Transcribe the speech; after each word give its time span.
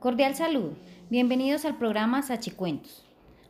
Cordial 0.00 0.34
saludo. 0.34 0.72
Bienvenidos 1.10 1.66
al 1.66 1.76
programa 1.76 2.22
Sachicuentos, 2.22 3.04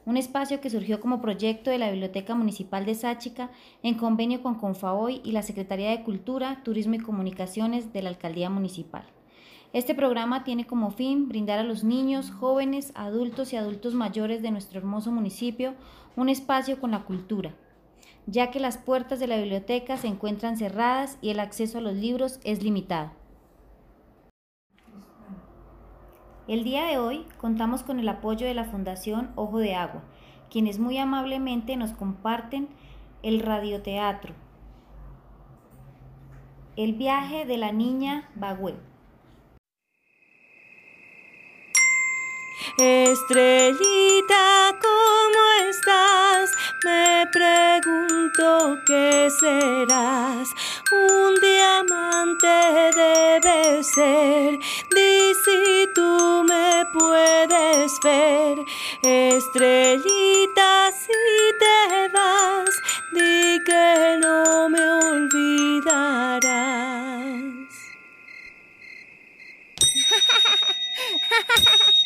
un 0.05 0.17
espacio 0.17 0.61
que 0.61 0.69
surgió 0.69 1.01
como 1.01 1.23
proyecto 1.23 1.71
de 1.71 1.79
la 1.79 1.93
Biblioteca 1.93 2.35
Municipal 2.35 2.85
de 2.85 2.97
Sáchica 2.97 3.53
en 3.85 3.95
convenio 3.95 4.43
con 4.43 4.57
Confaboy 4.57 5.21
y 5.23 5.31
la 5.31 5.43
Secretaría 5.43 5.91
de 5.91 6.03
Cultura, 6.03 6.61
Turismo 6.65 6.97
y 6.97 6.99
Comunicaciones 6.99 7.93
de 7.93 8.03
la 8.03 8.09
Alcaldía 8.09 8.51
Municipal. 8.51 9.05
Este 9.73 9.95
programa 9.95 10.43
tiene 10.43 10.67
como 10.67 10.91
fin 10.91 11.29
brindar 11.29 11.61
a 11.61 11.63
los 11.63 11.85
niños, 11.85 12.33
jóvenes, 12.33 12.91
adultos 12.97 13.53
y 13.53 13.57
adultos 13.57 13.95
mayores 13.95 14.43
de 14.43 14.51
nuestro 14.51 14.81
hermoso 14.81 15.13
municipio 15.13 15.75
un 16.17 16.29
espacio 16.29 16.81
con 16.81 16.91
la 16.91 17.05
cultura, 17.05 17.55
ya 18.27 18.51
que 18.51 18.59
las 18.59 18.77
puertas 18.77 19.21
de 19.21 19.29
la 19.29 19.37
biblioteca 19.37 19.97
se 19.97 20.09
encuentran 20.09 20.57
cerradas 20.57 21.17
y 21.23 21.31
el 21.31 21.39
acceso 21.39 21.79
a 21.79 21.81
los 21.81 21.95
libros 21.95 22.41
es 22.43 22.61
limitado. 22.65 23.20
El 26.51 26.65
día 26.65 26.85
de 26.85 26.99
hoy 26.99 27.25
contamos 27.39 27.85
con 27.85 28.01
el 28.01 28.09
apoyo 28.09 28.45
de 28.45 28.55
la 28.55 28.65
Fundación 28.65 29.31
Ojo 29.37 29.59
de 29.59 29.77
Agua, 29.77 30.03
quienes 30.51 30.81
muy 30.81 30.99
amablemente 30.99 31.77
nos 31.77 31.93
comparten 31.93 32.69
el 33.23 33.39
radioteatro, 33.39 34.35
El 36.75 36.95
viaje 36.95 37.47
de 37.47 37.57
la 37.57 37.71
niña 37.71 38.29
Bagüe. 38.35 38.90
Estrellita, 42.83 44.75
¿cómo 44.81 45.41
estás? 45.69 46.51
Me 46.83 47.29
pregunto 47.31 48.79
qué 48.87 49.29
serás. 49.31 50.49
Un 50.91 51.35
diamante 51.43 52.49
debe 52.97 53.83
ser. 53.85 54.59
Di 54.95 55.35
si 55.45 55.91
tú 55.95 56.43
me 56.49 56.87
puedes 56.95 58.01
ver. 58.03 58.65
Estrellita, 59.03 60.91
si 60.91 61.53
te 61.59 62.09
vas, 62.15 62.81
di 63.13 63.63
que 63.63 64.17
no 64.23 64.71
me 64.71 64.89
olvidarás. 64.89 66.41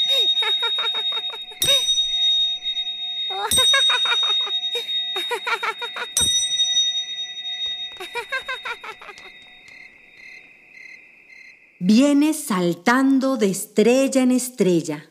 Viene 11.87 12.33
saltando 12.33 13.37
de 13.37 13.51
estrella 13.51 14.23
en 14.23 14.31
estrella. 14.31 15.11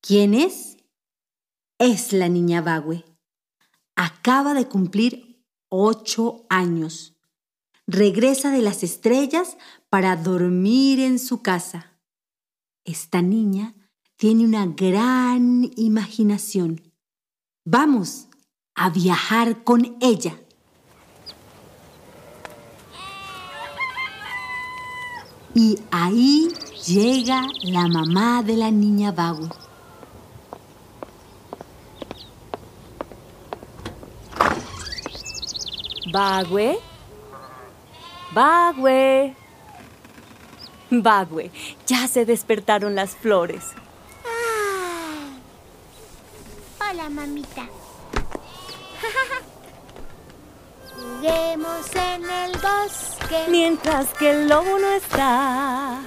¿Quién 0.00 0.32
es? 0.32 0.76
Es 1.78 2.12
la 2.12 2.28
niña 2.28 2.62
Bagüe. 2.62 3.04
Acaba 3.96 4.54
de 4.54 4.68
cumplir 4.68 5.44
ocho 5.68 6.46
años. 6.48 7.16
Regresa 7.86 8.52
de 8.52 8.62
las 8.62 8.84
estrellas 8.84 9.56
para 9.88 10.14
dormir 10.14 11.00
en 11.00 11.18
su 11.18 11.42
casa. 11.42 11.98
Esta 12.84 13.20
niña 13.20 13.74
tiene 14.18 14.44
una 14.44 14.66
gran 14.66 15.70
imaginación. 15.76 16.82
Vamos 17.64 18.26
a 18.74 18.90
viajar 18.90 19.62
con 19.62 19.96
ella. 20.00 20.36
Y 25.54 25.78
ahí 25.92 26.48
llega 26.84 27.46
la 27.62 27.86
mamá 27.86 28.42
de 28.42 28.56
la 28.56 28.72
niña 28.72 29.12
Bagüe. 29.12 29.48
Bagüe. 36.12 36.78
Bagüe. 38.34 39.36
Bagüe, 40.90 41.52
ya 41.86 42.08
se 42.08 42.24
despertaron 42.24 42.96
las 42.96 43.14
flores. 43.14 43.74
Hola, 46.98 47.10
mamita. 47.10 47.68
Juguemos 50.96 51.94
en 51.94 52.28
el 52.28 52.52
bosque. 52.54 53.46
Mientras 53.48 54.08
que 54.14 54.30
el 54.32 54.48
lobo 54.48 54.80
no 54.80 54.90
está. 54.94 56.00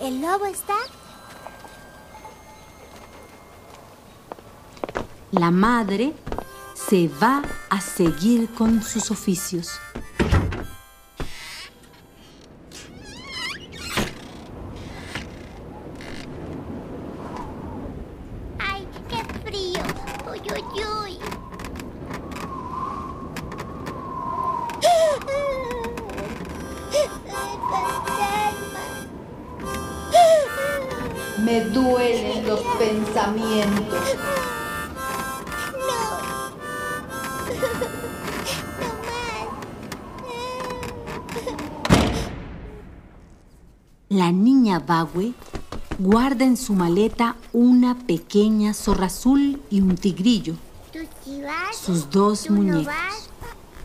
¿El 0.00 0.20
lobo 0.20 0.46
está? 0.46 0.74
La 5.30 5.52
madre 5.52 6.12
se 6.74 7.08
va 7.22 7.42
a 7.70 7.80
seguir 7.80 8.52
con 8.54 8.82
sus 8.82 9.12
oficios. 9.12 9.78
Guarda 45.98 46.44
en 46.44 46.56
su 46.56 46.74
maleta 46.74 47.36
una 47.52 47.96
pequeña 47.98 48.72
zorra 48.74 49.06
azul 49.06 49.60
y 49.70 49.80
un 49.80 49.96
tigrillo, 49.96 50.54
¿Tú 50.92 51.00
sí 51.24 51.40
vas? 51.42 51.76
sus 51.76 52.10
dos 52.10 52.44
¿Tú 52.44 52.52
no 52.54 52.58
muñecos. 52.62 52.86
vas? 52.86 53.28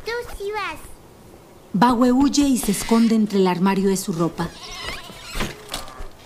¿Tú 0.06 0.12
sí 0.38 0.52
vas? 0.54 0.80
Bagüe 1.74 2.12
huye 2.12 2.44
y 2.48 2.58
se 2.58 2.72
esconde 2.72 3.16
entre 3.16 3.40
el 3.40 3.48
armario 3.48 3.90
de 3.90 3.98
su 3.98 4.14
ropa. 4.14 4.48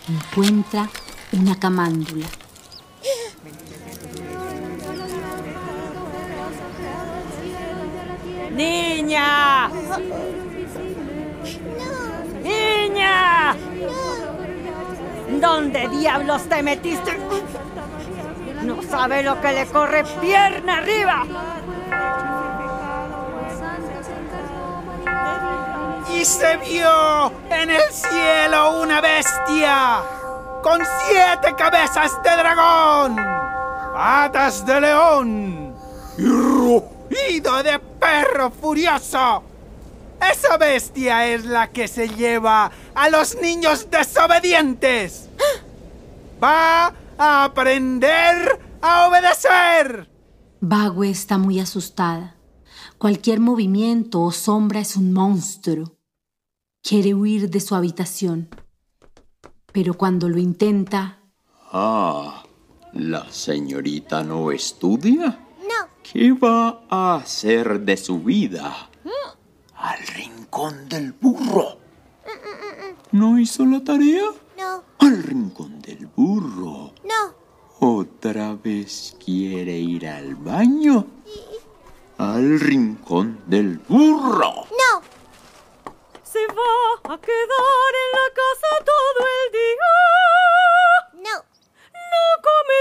Encuentra 0.09 0.90
una 1.31 1.57
camándula. 1.57 2.25
¡Niña! 8.56 9.69
¡Niña! 12.44 13.56
¿Dónde 15.29 15.88
diablos 15.89 16.43
te 16.43 16.63
metiste? 16.63 17.17
No 18.63 18.81
sabe 18.81 19.23
lo 19.23 19.39
que 19.41 19.51
le 19.51 19.65
corre 19.67 20.03
pierna 20.21 20.77
arriba. 20.77 21.25
Y 26.13 26.25
se 26.25 26.57
vio 26.57 27.31
en 27.49 27.69
el 27.69 27.91
cielo 27.91 28.81
una 28.81 29.01
bestia 29.01 29.99
con 30.63 30.81
siete 31.05 31.53
cabezas 31.55 32.21
de 32.23 32.29
dragón, 32.29 33.15
patas 33.94 34.65
de 34.65 34.81
león 34.81 35.75
y 36.17 36.25
rugido 36.25 37.61
de 37.61 37.79
perro 37.79 38.49
furioso. 38.49 39.44
Esa 40.19 40.57
bestia 40.57 41.27
es 41.27 41.45
la 41.45 41.67
que 41.67 41.88
se 41.88 42.09
lleva 42.09 42.71
a 42.97 43.09
los 43.09 43.35
niños 43.40 43.88
desobedientes. 43.91 45.30
Va 46.44 46.94
a 47.18 47.44
aprender 47.44 48.60
a 48.81 49.07
obedecer. 49.07 50.10
Bagüe 50.60 51.12
está 51.12 51.38
muy 51.38 51.60
asustada. 51.60 52.36
Cualquier 52.98 53.39
movimiento 53.39 54.21
o 54.24 54.31
sombra 54.31 54.80
es 54.80 54.95
un 54.95 55.13
monstruo. 55.13 55.95
Quiere 56.81 57.13
huir 57.13 57.51
de 57.51 57.60
su 57.60 57.75
habitación. 57.75 58.50
Pero 59.71 59.94
cuando 59.94 60.27
lo 60.27 60.39
intenta, 60.39 61.19
Ah, 61.71 62.44
¿la 62.94 63.31
señorita 63.31 64.24
no 64.24 64.51
estudia? 64.51 65.38
No. 65.62 65.88
¿Qué 66.01 66.31
va 66.31 66.81
a 66.89 67.16
hacer 67.18 67.81
de 67.81 67.98
su 67.98 68.19
vida? 68.24 68.89
Al 69.75 70.00
rincón 70.16 70.89
del 70.89 71.12
burro. 71.12 71.77
¿No 73.12 73.39
hizo 73.39 73.65
la 73.65 73.83
tarea? 73.83 74.25
No. 74.57 74.83
Al 75.00 75.24
rincón 75.24 75.81
del 75.81 76.07
burro. 76.07 76.94
No. 77.04 77.36
¿Otra 77.80 78.54
vez 78.56 79.15
quiere 79.24 79.77
ir 79.77 80.07
al 80.07 80.36
baño? 80.36 81.06
Al 82.18 82.59
rincón 82.59 83.39
del 83.45 83.77
burro. 83.88 84.65
No. 84.71 85.01
Se 86.24 86.39
va 86.48 87.13
a 87.13 87.18
quedar 87.21 87.94
en 88.04 88.12
la 88.12 88.27
casa 88.36 88.69
todo 88.83 89.19
el 89.38 89.51
día. 89.54 89.94
No. 91.24 91.38
No 91.94 92.24
come 92.44 92.77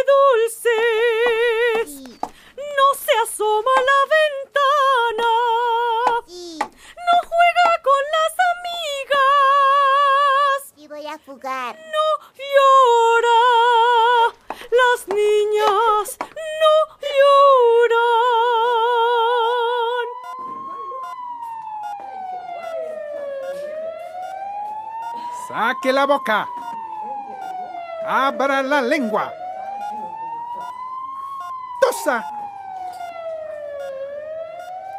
dulces. 1.85 2.19
La 25.97 26.05
boca. 26.05 26.47
Abra 28.07 28.63
la 28.63 28.83
lengua. 28.83 29.33
Tosa. 31.81 32.23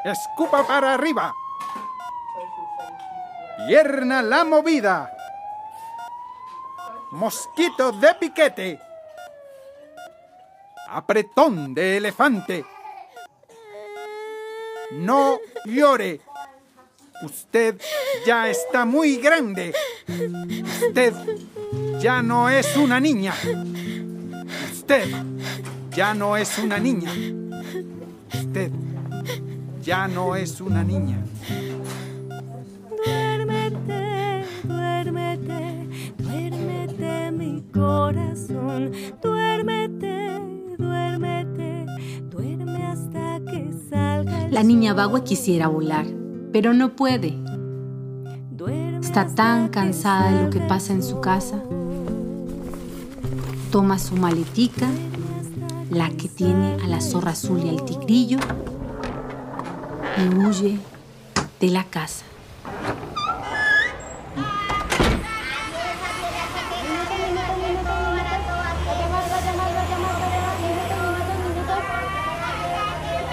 Escupa 0.03 0.65
para 0.65 0.95
arriba. 0.95 1.35
Pierna 3.67 4.23
la 4.23 4.43
movida. 4.43 5.11
Mosquito 7.11 7.91
de 7.91 8.15
piquete. 8.15 8.79
Apretón 10.89 11.75
de 11.75 11.97
elefante. 11.97 12.65
No 14.93 15.37
llore. 15.65 16.21
Usted 17.21 17.79
ya 18.25 18.47
está 18.47 18.85
muy 18.85 19.17
grande. 19.17 19.75
Usted 20.07 21.13
ya 21.99 22.21
no 22.21 22.49
es 22.49 22.77
una 22.77 22.99
niña. 22.99 23.33
Usted 24.71 25.09
ya 25.95 26.13
no 26.13 26.37
es 26.37 26.57
una 26.57 26.79
niña. 26.79 27.11
Usted 28.33 28.71
ya 29.83 30.07
no 30.07 30.35
es 30.35 30.61
una 30.61 30.83
niña. 30.83 31.17
Duérmete, 33.05 34.45
duérmete, 34.63 35.87
duérmete 36.17 37.31
mi 37.31 37.63
corazón. 37.73 38.91
Duérmete, 39.21 40.39
duérmete, 40.77 41.85
duerme 42.29 42.83
hasta 42.85 43.39
que 43.51 43.73
salga 43.89 44.45
el 44.45 44.53
La 44.53 44.63
niña 44.63 44.93
Bagua 44.93 45.23
quisiera 45.25 45.67
volar, 45.67 46.05
pero 46.53 46.73
no 46.73 46.95
puede. 46.95 47.46
Está 49.17 49.33
tan 49.33 49.69
cansada 49.69 50.29
de 50.29 50.43
lo 50.43 50.49
que 50.51 50.59
pasa 50.59 50.93
en 50.93 51.01
su 51.01 51.19
casa. 51.19 51.59
Toma 53.71 53.97
su 53.97 54.15
maletica, 54.15 54.85
la 55.89 56.11
que 56.11 56.29
tiene 56.29 56.75
a 56.83 56.87
la 56.87 57.01
zorra 57.01 57.31
azul 57.31 57.59
y 57.65 57.69
al 57.69 57.83
tigrillo, 57.83 58.37
y 60.17 60.35
huye 60.35 60.77
de 61.59 61.67
la 61.69 61.83
casa. 61.85 62.25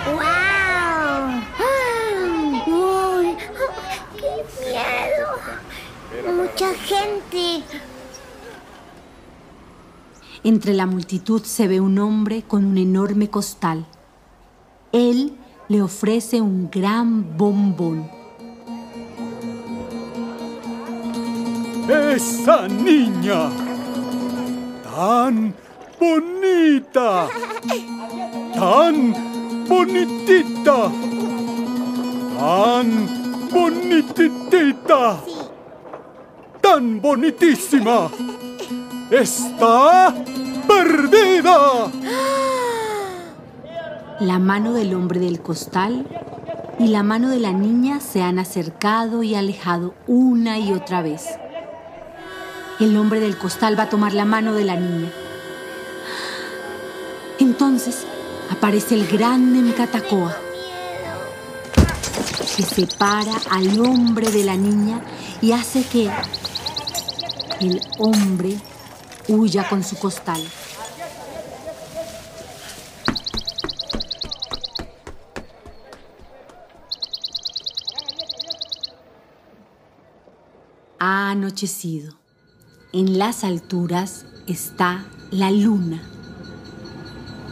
¡Wow! 0.06 0.32
¡Uy! 2.74 3.36
¡Qué 4.16 4.32
miedo! 4.64 5.64
Mucha 6.24 6.72
gente. 6.74 7.64
Entre 10.46 10.74
la 10.74 10.84
multitud 10.84 11.42
se 11.42 11.66
ve 11.66 11.80
un 11.80 11.98
hombre 11.98 12.42
con 12.42 12.66
un 12.66 12.76
enorme 12.76 13.30
costal. 13.30 13.86
Él 14.92 15.32
le 15.68 15.80
ofrece 15.80 16.42
un 16.42 16.68
gran 16.70 17.38
bombón. 17.38 18.06
Esa 21.88 22.68
niña. 22.68 23.48
Tan 24.84 25.54
bonita. 25.98 27.28
Tan 28.54 29.14
bonitita. 29.66 30.92
Tan 32.38 33.08
bonititita. 33.50 35.20
Tan 36.60 37.00
bonitísima. 37.00 38.10
Está 39.20 40.12
perdida. 40.66 41.88
La 44.18 44.40
mano 44.40 44.72
del 44.72 44.92
hombre 44.92 45.20
del 45.20 45.40
costal 45.40 46.04
y 46.80 46.88
la 46.88 47.04
mano 47.04 47.28
de 47.28 47.38
la 47.38 47.52
niña 47.52 48.00
se 48.00 48.22
han 48.22 48.40
acercado 48.40 49.22
y 49.22 49.36
alejado 49.36 49.94
una 50.08 50.58
y 50.58 50.72
otra 50.72 51.00
vez. 51.00 51.26
El 52.80 52.96
hombre 52.96 53.20
del 53.20 53.38
costal 53.38 53.78
va 53.78 53.84
a 53.84 53.88
tomar 53.88 54.14
la 54.14 54.24
mano 54.24 54.52
de 54.52 54.64
la 54.64 54.74
niña. 54.74 55.12
Entonces 57.38 58.06
aparece 58.50 58.96
el 58.96 59.06
gran 59.06 59.52
Nemcatacoa, 59.52 60.36
que 62.56 62.64
separa 62.64 63.34
al 63.48 63.78
hombre 63.78 64.28
de 64.32 64.42
la 64.42 64.56
niña 64.56 65.02
y 65.40 65.52
hace 65.52 65.84
que 65.84 66.10
el 67.60 67.80
hombre 67.98 68.58
huya 69.28 69.68
con 69.68 69.82
su 69.82 69.96
costal. 69.98 70.42
Ha 80.98 81.30
anochecido. 81.30 82.14
En 82.92 83.18
las 83.18 83.42
alturas 83.42 84.24
está 84.46 85.04
la 85.30 85.50
luna, 85.50 86.00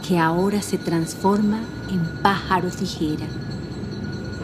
que 0.07 0.17
ahora 0.17 0.61
se 0.61 0.77
transforma 0.77 1.59
en 1.89 2.21
pájaro 2.21 2.69
tijera 2.69 3.27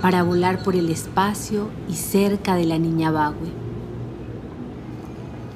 para 0.01 0.23
volar 0.23 0.61
por 0.63 0.75
el 0.75 0.89
espacio 0.89 1.69
y 1.87 1.95
cerca 1.95 2.55
de 2.55 2.65
la 2.65 2.77
niña 2.77 3.11
Bagüe. 3.11 3.51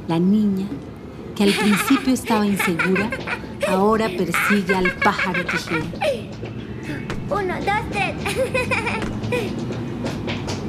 La 0.08 0.20
niña, 0.20 0.68
que 1.36 1.44
al 1.44 1.52
principio 1.54 2.14
estaba 2.14 2.46
insegura, 2.46 3.10
ahora 3.68 4.08
persigue 4.10 4.76
al 4.76 4.92
pájaro 4.92 5.44
tijera. 5.46 5.86
Uno, 7.30 7.56
dos, 7.56 7.90
tres. 7.92 8.16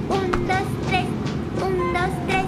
Un, 0.09 0.47
dos, 0.47 0.67
tres. 0.89 1.05
Un, 1.63 1.93
dos, 1.93 2.11
tres. 2.27 2.45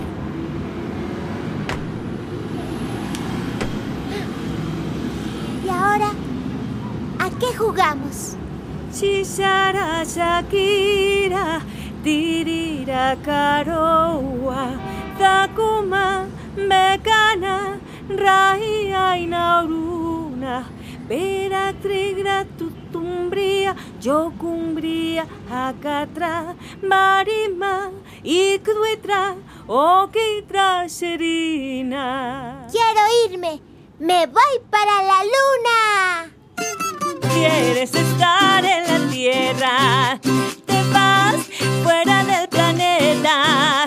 ¿Y 5.64 5.68
ahora? 5.68 6.10
¿A 7.18 7.30
qué 7.38 7.56
jugamos? 7.56 8.36
Shishara 8.94 10.04
Shakira, 10.04 11.60
Tirira 12.02 13.16
Karoa, 13.22 14.70
Takuma, 15.18 16.24
Mekana, 16.56 17.75
Raia 18.08 19.16
Inauruna, 19.18 20.64
Pera 21.08 21.74
Trigra 21.82 22.46
Tutumbria, 22.56 23.74
Yocumbria, 24.00 25.26
Acatra, 25.50 26.54
Marima, 26.82 27.90
Ikduetra, 28.22 29.36
Okitra 29.66 30.88
Serina. 30.88 32.66
Quiero 32.70 33.00
irme. 33.28 33.60
Me 33.98 34.26
voy 34.26 34.60
para 34.70 35.02
la 35.02 35.24
luna. 35.24 36.32
Quieres 37.34 37.94
estar 37.94 38.64
en 38.64 38.84
la 38.84 39.10
tierra, 39.10 40.20
te 40.66 40.82
vas 40.92 41.36
fuera 41.82 42.24
del 42.24 42.48
planeta. 42.48 43.86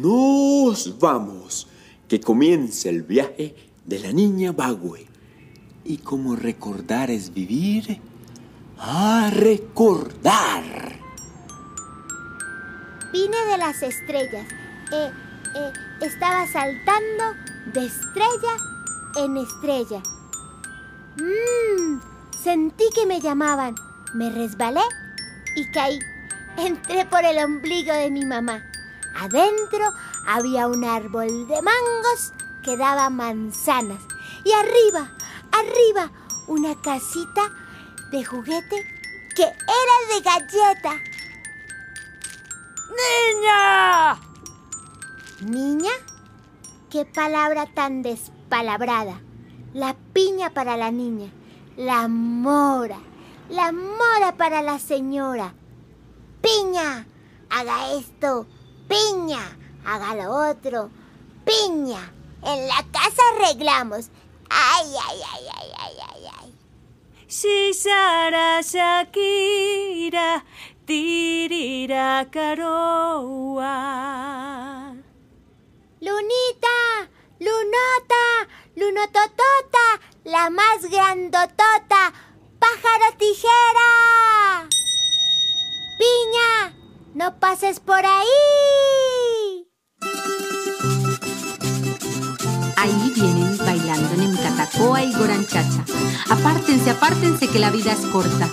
Nos 0.00 0.98
vamos, 0.98 1.68
que 2.08 2.20
comience 2.20 2.88
el 2.88 3.02
viaje 3.02 3.54
de 3.84 3.98
la 3.98 4.12
niña 4.12 4.52
Bagüe. 4.52 5.06
Y 5.84 5.98
como 5.98 6.36
recordar 6.36 7.10
es 7.10 7.34
vivir, 7.34 8.00
a 8.78 9.30
recordar. 9.30 10.62
Vine 13.12 13.36
de 13.50 13.58
las 13.58 13.82
estrellas. 13.82 14.46
Eh, 14.90 15.10
eh, 15.56 15.72
estaba 16.00 16.46
saltando 16.46 17.24
de 17.74 17.84
estrella 17.84 18.56
en 19.16 19.36
estrella. 19.36 20.02
Mmm, 21.18 22.00
Sentí 22.42 22.84
que 22.94 23.04
me 23.04 23.20
llamaban. 23.20 23.74
Me 24.14 24.30
resbalé 24.30 24.80
y 25.56 25.70
caí. 25.72 25.98
Entré 26.56 27.04
por 27.04 27.22
el 27.22 27.44
ombligo 27.44 27.92
de 27.92 28.10
mi 28.10 28.24
mamá. 28.24 28.64
Adentro 29.14 29.92
había 30.26 30.66
un 30.66 30.84
árbol 30.84 31.48
de 31.48 31.62
mangos 31.62 32.32
que 32.62 32.76
daba 32.76 33.10
manzanas. 33.10 34.02
Y 34.44 34.52
arriba, 34.52 35.12
arriba, 35.52 36.10
una 36.46 36.74
casita 36.80 37.42
de 38.10 38.24
juguete 38.24 38.86
que 39.34 39.42
era 39.42 40.14
de 40.14 40.20
galleta. 40.22 40.92
¡Niña! 43.00 44.18
¿Niña? 45.42 45.92
¿Qué 46.90 47.04
palabra 47.04 47.66
tan 47.66 48.02
despalabrada? 48.02 49.20
La 49.72 49.94
piña 50.12 50.50
para 50.50 50.76
la 50.76 50.90
niña, 50.90 51.30
la 51.76 52.08
mora, 52.08 52.98
la 53.48 53.70
mora 53.70 54.36
para 54.36 54.60
la 54.60 54.80
señora. 54.80 55.54
Piña, 56.42 57.06
haga 57.48 57.92
esto, 57.92 58.46
piña, 58.90 59.56
haga 59.86 60.14
lo 60.16 60.50
otro, 60.50 60.90
piña. 61.46 62.12
En 62.42 62.66
la 62.66 62.84
casa 62.90 63.22
arreglamos. 63.34 64.10
Ay, 64.48 64.86
ay, 65.08 65.20
ay, 65.32 65.44
ay, 65.56 65.70
ay, 65.78 65.94
ay, 66.10 66.22
ay. 66.40 66.48
Shishara 67.28 68.60
Shakira, 68.62 70.44
tirira 70.86 72.28
caroa. 72.30 73.74
Lunita, 76.00 76.78
Lunota, 77.38 78.48
Lunototota, 78.74 80.00
la 80.24 80.50
más 80.50 80.82
grandotota, 80.90 82.12
pájaro 82.58 83.16
tijera. 83.18 84.66
Piña, 85.98 86.79
no 87.14 87.38
pases 87.38 87.80
por 87.80 88.04
ahí. 88.04 89.68
Ahí 92.76 93.12
vienen 93.14 93.58
bailando 93.58 94.16
Nemcatacoa 94.16 95.04
y 95.04 95.12
Goranchacha. 95.12 95.84
Apártense, 96.30 96.90
apártense 96.90 97.48
que 97.48 97.58
la 97.58 97.70
vida 97.70 97.92
es 97.92 98.06
corta. 98.06 98.48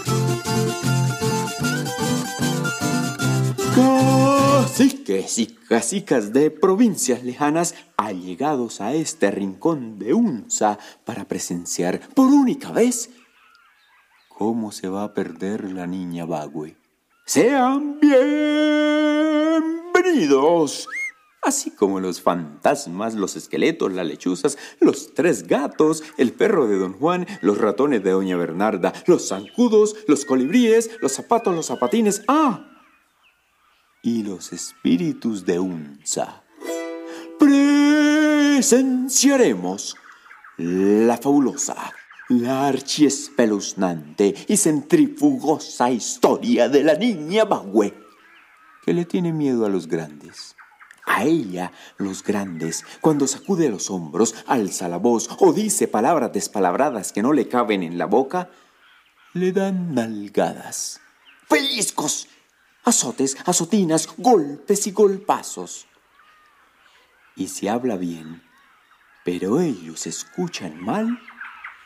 Caciques 3.76 5.38
y 5.38 5.48
cacicas 5.48 6.34
de 6.34 6.52
provincias 6.52 7.24
lejanas 7.24 7.76
allegados 7.96 8.82
a 8.82 8.94
este 8.94 9.32
rincón 9.32 9.98
de 9.98 10.14
Unza 10.14 10.78
para 11.06 11.26
presenciar 11.26 12.00
por 12.14 12.28
única 12.28 12.72
vez 12.72 13.10
cómo 14.30 14.72
se 14.72 14.90
va 14.90 15.04
a 15.04 15.14
perder 15.14 15.72
la 15.72 15.88
niña 15.88 16.26
Bagüe. 16.26 16.87
Sean 17.28 18.00
bienvenidos, 19.92 20.88
así 21.42 21.72
como 21.72 22.00
los 22.00 22.22
fantasmas, 22.22 23.16
los 23.16 23.36
esqueletos, 23.36 23.92
las 23.92 24.08
lechuzas, 24.08 24.58
los 24.80 25.14
tres 25.14 25.46
gatos, 25.46 26.06
el 26.18 26.32
perro 26.32 26.68
de 26.68 26.78
don 26.78 26.94
Juan, 26.94 27.28
los 27.42 27.58
ratones 27.58 28.02
de 28.02 28.12
doña 28.12 28.38
Bernarda, 28.38 28.94
los 29.08 29.28
zancudos, 29.28 29.98
los 30.08 30.24
colibríes, 30.24 30.90
los 31.02 31.12
zapatos, 31.12 31.54
los 31.54 31.66
zapatines, 31.66 32.22
ah, 32.30 32.66
y 34.02 34.24
los 34.24 34.54
espíritus 34.54 35.46
de 35.46 35.60
Unza. 35.60 36.46
Presenciaremos 37.38 39.98
la 40.56 41.18
fabulosa, 41.18 41.92
la 42.30 42.68
archiespeluznante 42.68 44.36
y 44.48 44.58
centrifugosa 44.58 45.90
historia 45.90 46.68
de 46.68 46.84
la 46.84 46.96
niña 46.96 47.46
Bagüe, 47.46 47.94
que 48.84 48.94
le 48.94 49.06
tiene 49.06 49.32
miedo 49.32 49.66
a 49.66 49.70
los 49.70 49.88
grandes. 49.88 50.56
A 51.06 51.24
ella, 51.24 51.72
los 51.98 52.22
grandes, 52.22 52.84
cuando 53.00 53.28
sacude 53.28 53.70
los 53.70 53.90
hombros, 53.90 54.36
alza 54.46 54.90
la 54.90 54.98
voz 54.98 55.30
o 55.40 55.54
dice 55.54 55.88
palabras 55.88 56.34
despalabradas 56.34 57.14
que 57.14 57.22
no 57.22 57.32
le 57.32 57.48
caben 57.48 57.82
en 57.82 57.98
la 57.98 58.06
boca, 58.06 58.50
le 59.34 59.54
dan 59.54 59.96
nalgadas, 59.96 61.00
pellizcos, 61.48 62.28
azotes, 62.84 63.38
azotinas, 63.46 64.10
golpes 64.18 64.86
y 64.88 64.92
golpazos. 64.92 65.88
Y 67.38 67.48
si 67.48 67.70
habla 67.70 67.96
bien, 67.96 68.44
pero 69.24 69.62
ellos 69.62 70.08
escuchan 70.08 70.82
mal, 70.82 71.20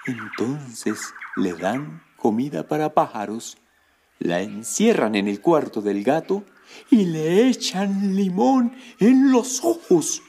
entonces 0.05 1.13
le 1.36 1.53
dan 1.53 2.03
comida 2.17 2.67
para 2.67 2.93
pájaros, 2.93 3.58
la 4.20 4.41
encierran 4.41 5.15
en 5.15 5.27
el 5.27 5.41
cuarto 5.41 5.81
del 5.81 6.03
gato 6.03 6.43
y 6.89 7.05
le 7.05 7.48
echan 7.48 8.15
limón 8.15 8.75
en 9.00 9.31
los 9.31 9.63
ojos. 9.63 10.22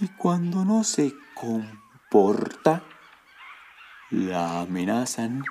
Y 0.00 0.08
cuando 0.08 0.64
no 0.64 0.84
se 0.84 1.12
comporta, 1.34 2.82
la 4.10 4.60
amenazan 4.60 5.44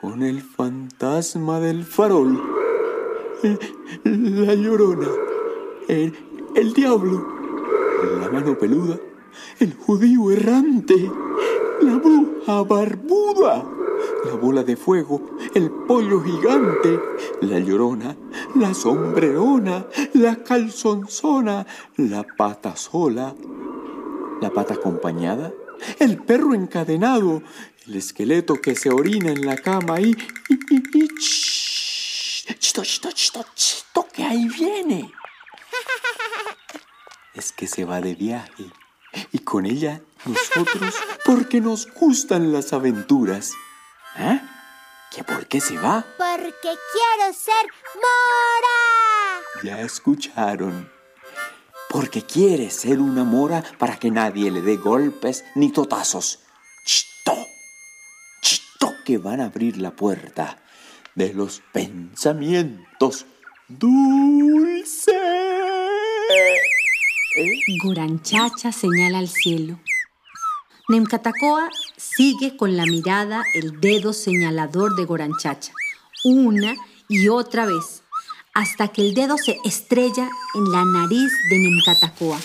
con 0.00 0.22
el 0.22 0.40
fantasma 0.40 1.60
del 1.60 1.84
farol, 1.84 2.42
la 4.04 4.54
llorona, 4.54 5.08
el 5.88 6.72
diablo, 6.74 7.26
la 8.20 8.30
mano 8.30 8.56
peluda, 8.58 8.98
el 9.58 9.74
judío 9.74 10.30
errante, 10.30 11.10
la 11.80 11.96
bruja 11.96 12.62
barbuda, 12.62 13.64
la 14.24 14.34
bola 14.34 14.62
de 14.62 14.76
fuego, 14.76 15.20
el 15.54 15.70
pollo 15.70 16.22
gigante, 16.22 16.98
la 17.42 17.58
llorona, 17.58 18.16
la 18.56 18.74
sombrerona, 18.74 19.86
la 20.14 20.36
calzonzona, 20.36 21.66
la 21.96 22.24
pata 22.36 22.76
sola, 22.76 23.34
la 24.40 24.50
pata 24.50 24.74
acompañada, 24.74 25.52
el 25.98 26.18
perro 26.18 26.54
encadenado, 26.54 27.42
el 27.86 27.96
esqueleto 27.96 28.54
que 28.60 28.74
se 28.76 28.90
orina 28.90 29.30
en 29.30 29.44
la 29.46 29.56
cama 29.56 30.00
y... 30.00 30.10
y, 30.48 30.54
y, 30.70 30.76
y 30.94 31.08
ch- 31.08 32.58
chito, 32.58 32.82
chito, 32.84 33.10
chito, 33.12 33.44
chito, 33.54 34.06
que 34.12 34.22
ahí 34.24 34.48
viene. 34.48 35.12
Es 37.34 37.52
que 37.52 37.66
se 37.66 37.84
va 37.84 38.00
de 38.00 38.14
viaje 38.14 38.64
y 39.32 39.38
con 39.38 39.66
ella 39.66 40.00
nosotros 40.26 40.94
porque 41.24 41.60
nos 41.60 41.86
gustan 41.92 42.52
las 42.52 42.72
aventuras. 42.72 43.52
¿Ah? 44.16 44.40
¿Que 45.10 45.24
por 45.24 45.46
qué 45.46 45.60
se 45.60 45.76
va? 45.76 46.04
Porque 46.18 46.60
quiero 46.60 47.32
ser 47.32 47.66
mora. 47.94 49.64
Ya 49.64 49.80
escucharon. 49.80 50.90
Porque 51.88 52.22
quiere 52.22 52.70
ser 52.70 53.00
una 53.00 53.24
mora 53.24 53.64
para 53.78 53.98
que 53.98 54.10
nadie 54.10 54.50
le 54.50 54.62
dé 54.62 54.76
golpes 54.76 55.44
ni 55.56 55.72
totazos. 55.72 56.40
¡Chito! 56.84 57.48
¡Chito! 58.40 58.94
Que 59.04 59.18
van 59.18 59.40
a 59.40 59.46
abrir 59.46 59.78
la 59.78 59.90
puerta 59.90 60.62
de 61.16 61.34
los 61.34 61.60
pensamientos 61.72 63.26
dulces. 63.68 65.16
Goranchacha 67.82 68.70
señala 68.70 69.18
al 69.18 69.28
cielo. 69.28 69.80
Nemcatacoa 70.90 71.70
sigue 71.96 72.56
con 72.56 72.76
la 72.76 72.84
mirada 72.84 73.44
el 73.54 73.80
dedo 73.80 74.12
señalador 74.12 74.96
de 74.96 75.04
Goranchacha, 75.04 75.72
una 76.24 76.74
y 77.06 77.28
otra 77.28 77.64
vez, 77.64 78.02
hasta 78.54 78.88
que 78.88 79.02
el 79.02 79.14
dedo 79.14 79.38
se 79.38 79.56
estrella 79.64 80.28
en 80.56 80.72
la 80.72 80.84
nariz 80.84 81.30
de 81.48 81.58
Nemcatacoa. 81.58 82.40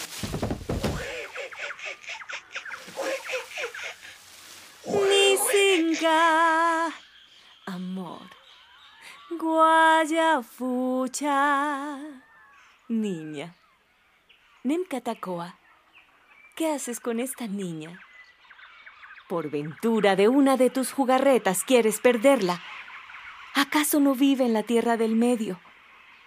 Nisinga, 5.09 6.93
amor. 7.65 8.29
Guayafucha. 9.31 10.53
Niña. 12.89 13.55
Nemcatacoa, 14.63 15.57
¿qué 16.55 16.71
haces 16.71 16.99
con 16.99 17.19
esta 17.19 17.47
niña? 17.47 18.04
Por 19.27 19.49
ventura 19.49 20.15
de 20.15 20.27
una 20.27 20.55
de 20.55 20.69
tus 20.69 20.91
jugarretas 20.91 21.63
quieres 21.63 21.99
perderla. 21.99 22.61
¿Acaso 23.55 23.99
no 23.99 24.13
vive 24.13 24.45
en 24.45 24.53
la 24.53 24.63
tierra 24.63 24.97
del 24.97 25.15
medio? 25.15 25.59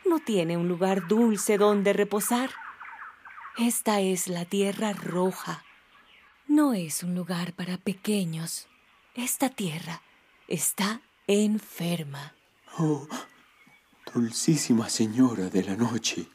¿No 0.05 0.19
tiene 0.19 0.57
un 0.57 0.67
lugar 0.67 1.07
dulce 1.07 1.59
donde 1.59 1.93
reposar? 1.93 2.51
Esta 3.57 4.01
es 4.01 4.29
la 4.29 4.45
tierra 4.45 4.93
roja. 4.93 5.65
No 6.49 6.73
es 6.73 7.03
un 7.03 7.15
lugar 7.15 7.53
para 7.53 7.77
pequeños. 7.77 8.67
Esta 9.15 9.51
tierra 9.51 10.03
está 10.49 11.01
enferma. 11.27 12.35
Oh, 12.79 13.07
dulcísima 14.15 14.89
señora 14.89 15.51
de 15.51 15.63
la 15.63 15.77
noche. 15.77 16.27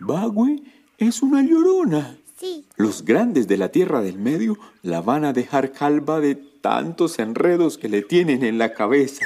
Bagüe 0.00 0.62
es 0.98 1.22
una 1.22 1.42
llorona. 1.42 2.18
Sí, 2.38 2.64
Los 2.76 3.04
grandes 3.04 3.48
de 3.48 3.56
la 3.56 3.70
tierra 3.70 4.00
del 4.00 4.18
medio 4.18 4.56
la 4.82 5.00
van 5.00 5.24
a 5.24 5.32
dejar 5.32 5.72
calva 5.72 6.20
de 6.20 6.36
tantos 6.36 7.18
enredos 7.18 7.78
que 7.78 7.88
le 7.88 8.02
tienen 8.02 8.44
en 8.44 8.58
la 8.58 8.74
cabeza. 8.74 9.24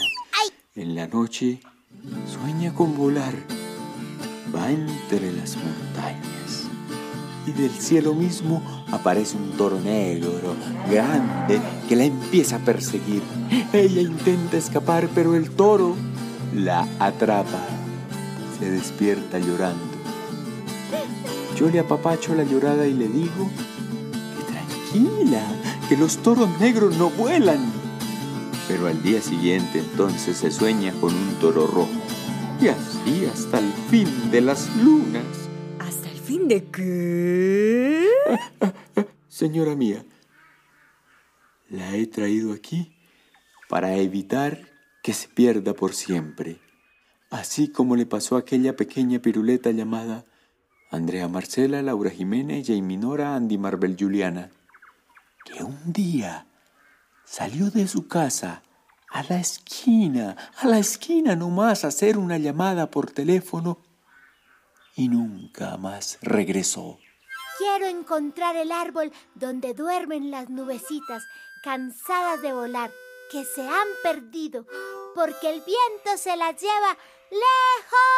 En 0.74 0.94
la 0.94 1.06
noche 1.06 1.60
sueña 2.26 2.74
con 2.74 2.96
volar. 2.96 3.34
Va 4.54 4.70
entre 4.70 5.30
las 5.32 5.56
montañas 5.56 6.68
y 7.46 7.52
del 7.52 7.70
cielo 7.70 8.14
mismo 8.14 8.62
aparece 8.90 9.36
un 9.36 9.50
toro 9.58 9.78
negro, 9.80 10.32
grande, 10.90 11.60
que 11.88 11.96
la 11.96 12.04
empieza 12.04 12.56
a 12.56 12.58
perseguir. 12.60 13.22
Ella 13.72 14.00
intenta 14.00 14.56
escapar, 14.56 15.08
pero 15.14 15.34
el 15.34 15.50
toro 15.50 15.96
la 16.54 16.88
atrapa. 16.98 17.66
Se 18.58 18.70
despierta 18.70 19.38
llorando. 19.38 19.84
Yo 21.62 21.70
le 21.70 21.78
apapacho 21.78 22.34
la 22.34 22.42
llorada 22.42 22.88
y 22.88 22.92
le 22.92 23.06
digo 23.06 23.48
que 24.36 24.52
tranquila, 24.52 25.46
que 25.88 25.96
los 25.96 26.16
toros 26.20 26.50
negros 26.58 26.96
no 26.98 27.08
vuelan. 27.10 27.60
Pero 28.66 28.88
al 28.88 29.00
día 29.00 29.22
siguiente 29.22 29.78
entonces 29.78 30.38
se 30.38 30.50
sueña 30.50 30.92
con 31.00 31.14
un 31.14 31.34
toro 31.36 31.68
rojo. 31.68 32.02
Y 32.60 32.66
así 32.66 33.26
hasta 33.32 33.60
el 33.60 33.72
fin 33.88 34.08
de 34.32 34.40
las 34.40 34.76
lunas. 34.76 35.24
¿Hasta 35.78 36.10
el 36.10 36.18
fin 36.18 36.48
de 36.48 36.64
qué? 36.64 38.08
Señora 39.28 39.76
mía, 39.76 40.04
la 41.68 41.94
he 41.94 42.08
traído 42.08 42.54
aquí 42.54 42.92
para 43.68 43.94
evitar 43.98 44.68
que 45.00 45.12
se 45.12 45.28
pierda 45.28 45.74
por 45.74 45.94
siempre, 45.94 46.58
así 47.30 47.68
como 47.68 47.94
le 47.94 48.04
pasó 48.04 48.34
a 48.34 48.40
aquella 48.40 48.74
pequeña 48.74 49.20
piruleta 49.20 49.70
llamada 49.70 50.26
Andrea 50.92 51.26
Marcela, 51.26 51.80
Laura 51.80 52.10
Jiménez, 52.10 52.66
Jamie 52.66 52.98
Nora, 52.98 53.34
Andy 53.34 53.56
Marvel 53.56 53.96
Juliana, 53.98 54.50
que 55.42 55.64
un 55.64 55.90
día 55.90 56.46
salió 57.24 57.70
de 57.70 57.88
su 57.88 58.06
casa 58.06 58.62
a 59.10 59.22
la 59.22 59.40
esquina, 59.40 60.36
a 60.58 60.66
la 60.66 60.78
esquina 60.78 61.34
nomás 61.34 61.84
a 61.84 61.88
hacer 61.88 62.18
una 62.18 62.36
llamada 62.36 62.90
por 62.90 63.10
teléfono 63.10 63.78
y 64.94 65.08
nunca 65.08 65.78
más 65.78 66.18
regresó. 66.20 66.98
Quiero 67.56 67.86
encontrar 67.86 68.56
el 68.56 68.70
árbol 68.70 69.12
donde 69.34 69.72
duermen 69.72 70.30
las 70.30 70.50
nubecitas, 70.50 71.22
cansadas 71.64 72.42
de 72.42 72.52
volar, 72.52 72.92
que 73.30 73.46
se 73.46 73.62
han 73.62 73.88
perdido, 74.02 74.66
porque 75.14 75.48
el 75.48 75.62
viento 75.62 76.18
se 76.18 76.36
las 76.36 76.60
lleva 76.60 76.98
lejos. 77.30 78.12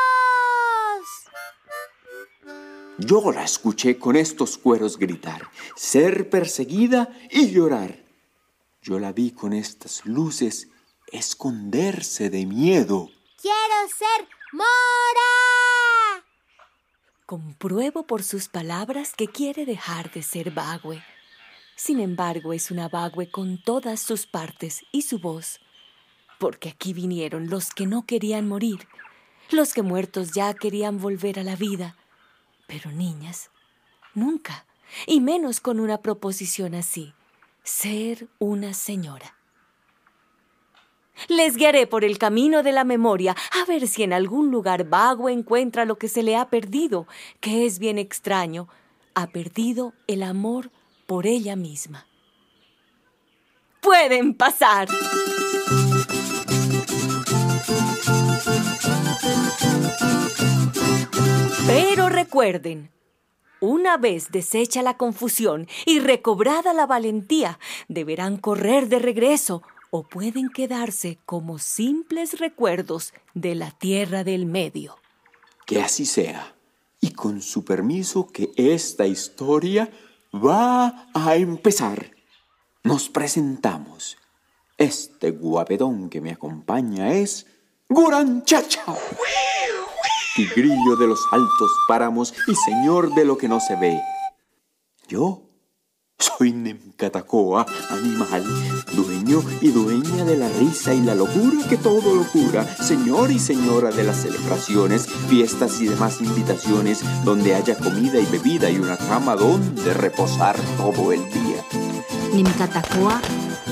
Yo 2.98 3.32
la 3.32 3.44
escuché 3.44 3.98
con 3.98 4.14
estos 4.16 4.56
cueros 4.56 4.98
gritar, 4.98 5.50
ser 5.74 6.30
perseguida 6.30 7.08
y 7.30 7.50
llorar. 7.50 8.04
Yo 8.82 8.98
la 8.98 9.12
vi 9.12 9.32
con 9.32 9.52
estas 9.52 10.06
luces 10.06 10.68
esconderse 11.10 12.30
de 12.30 12.46
miedo. 12.46 13.10
Quiero 13.40 13.88
ser 13.88 14.28
Mora. 14.52 16.24
Compruebo 17.26 18.06
por 18.06 18.22
sus 18.22 18.48
palabras 18.48 19.14
que 19.16 19.26
quiere 19.26 19.64
dejar 19.64 20.12
de 20.12 20.22
ser 20.22 20.50
Bagüe. 20.50 21.02
Sin 21.76 21.98
embargo, 21.98 22.52
es 22.52 22.70
una 22.70 22.88
Bagüe 22.88 23.30
con 23.30 23.60
todas 23.62 24.00
sus 24.00 24.26
partes 24.26 24.82
y 24.92 25.02
su 25.02 25.18
voz. 25.18 25.60
Porque 26.38 26.68
aquí 26.68 26.92
vinieron 26.92 27.48
los 27.48 27.70
que 27.70 27.86
no 27.86 28.06
querían 28.06 28.46
morir, 28.46 28.86
los 29.50 29.72
que 29.72 29.82
muertos 29.82 30.32
ya 30.32 30.54
querían 30.54 30.98
volver 30.98 31.38
a 31.38 31.42
la 31.42 31.56
vida. 31.56 31.96
Pero 32.66 32.90
niñas, 32.90 33.50
nunca, 34.14 34.66
y 35.06 35.20
menos 35.20 35.60
con 35.60 35.80
una 35.80 36.02
proposición 36.02 36.74
así, 36.74 37.14
ser 37.62 38.28
una 38.38 38.74
señora. 38.74 39.34
Les 41.28 41.56
guiaré 41.56 41.86
por 41.86 42.04
el 42.04 42.18
camino 42.18 42.62
de 42.62 42.72
la 42.72 42.84
memoria 42.84 43.36
a 43.62 43.64
ver 43.66 43.86
si 43.86 44.02
en 44.02 44.12
algún 44.12 44.50
lugar 44.50 44.84
vago 44.84 45.28
encuentra 45.28 45.84
lo 45.84 45.96
que 45.96 46.08
se 46.08 46.22
le 46.22 46.36
ha 46.36 46.48
perdido, 46.48 47.06
que 47.40 47.66
es 47.66 47.78
bien 47.78 47.98
extraño. 47.98 48.68
Ha 49.14 49.28
perdido 49.28 49.92
el 50.06 50.22
amor 50.22 50.70
por 51.06 51.26
ella 51.26 51.54
misma. 51.54 52.06
Pueden 53.80 54.34
pasar. 54.34 54.88
Pero 61.66 62.03
recuerden, 62.24 62.90
una 63.60 63.98
vez 63.98 64.30
deshecha 64.30 64.82
la 64.82 64.96
confusión 64.96 65.68
y 65.84 66.00
recobrada 66.00 66.72
la 66.72 66.86
valentía, 66.86 67.58
deberán 67.88 68.38
correr 68.38 68.88
de 68.88 68.98
regreso 68.98 69.62
o 69.90 70.04
pueden 70.04 70.48
quedarse 70.48 71.18
como 71.26 71.58
simples 71.58 72.38
recuerdos 72.40 73.12
de 73.34 73.54
la 73.54 73.70
tierra 73.72 74.24
del 74.24 74.46
medio. 74.46 74.96
Que 75.66 75.82
así 75.82 76.06
sea. 76.06 76.54
Y 77.00 77.10
con 77.12 77.42
su 77.42 77.62
permiso 77.62 78.26
que 78.28 78.50
esta 78.56 79.06
historia 79.06 79.90
va 80.34 81.10
a 81.12 81.36
empezar. 81.36 82.10
Nos 82.82 83.10
presentamos. 83.10 84.16
Este 84.78 85.30
guapedón 85.30 86.08
que 86.08 86.22
me 86.22 86.32
acompaña 86.32 87.12
es 87.12 87.46
Guranchacha. 87.88 88.82
Tigrillo 90.34 90.96
de 90.96 91.06
los 91.06 91.20
altos 91.30 91.70
páramos 91.86 92.34
y 92.48 92.56
señor 92.56 93.14
de 93.14 93.24
lo 93.24 93.38
que 93.38 93.46
no 93.46 93.60
se 93.60 93.76
ve. 93.76 94.02
Yo 95.06 95.42
soy 96.18 96.52
Nemcatacoa, 96.52 97.64
animal, 97.90 98.42
dueño 98.96 99.40
y 99.60 99.68
dueña 99.68 100.24
de 100.24 100.36
la 100.36 100.48
risa 100.48 100.92
y 100.92 101.02
la 101.02 101.14
locura 101.14 101.58
que 101.68 101.76
todo 101.76 102.16
locura, 102.16 102.64
señor 102.64 103.30
y 103.30 103.38
señora 103.38 103.92
de 103.92 104.02
las 104.02 104.22
celebraciones, 104.22 105.06
fiestas 105.28 105.80
y 105.80 105.86
demás 105.86 106.20
invitaciones, 106.20 107.04
donde 107.24 107.54
haya 107.54 107.76
comida 107.76 108.18
y 108.18 108.26
bebida 108.26 108.68
y 108.70 108.78
una 108.78 108.96
cama 108.96 109.36
donde 109.36 109.94
reposar 109.94 110.56
todo 110.76 111.12
el 111.12 111.22
día. 111.30 111.64
Nemcatacoa 112.32 113.20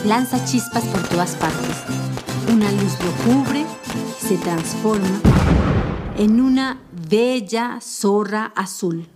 lanza 0.05 0.45
chispas 0.45 0.85
por 0.85 1.03
todas 1.09 1.35
partes. 1.35 1.77
Una 2.53 2.71
luz 2.71 2.93
lo 3.03 3.11
cubre 3.25 3.67
se 4.21 4.37
transforma 4.37 5.21
en 6.17 6.41
una 6.41 6.83
bella 7.09 7.81
zorra 7.81 8.53
azul. 8.55 9.09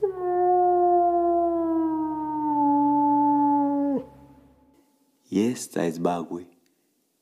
Y 5.28 5.40
esta 5.48 5.87
es 5.87 6.00
Bagüe, 6.00 6.48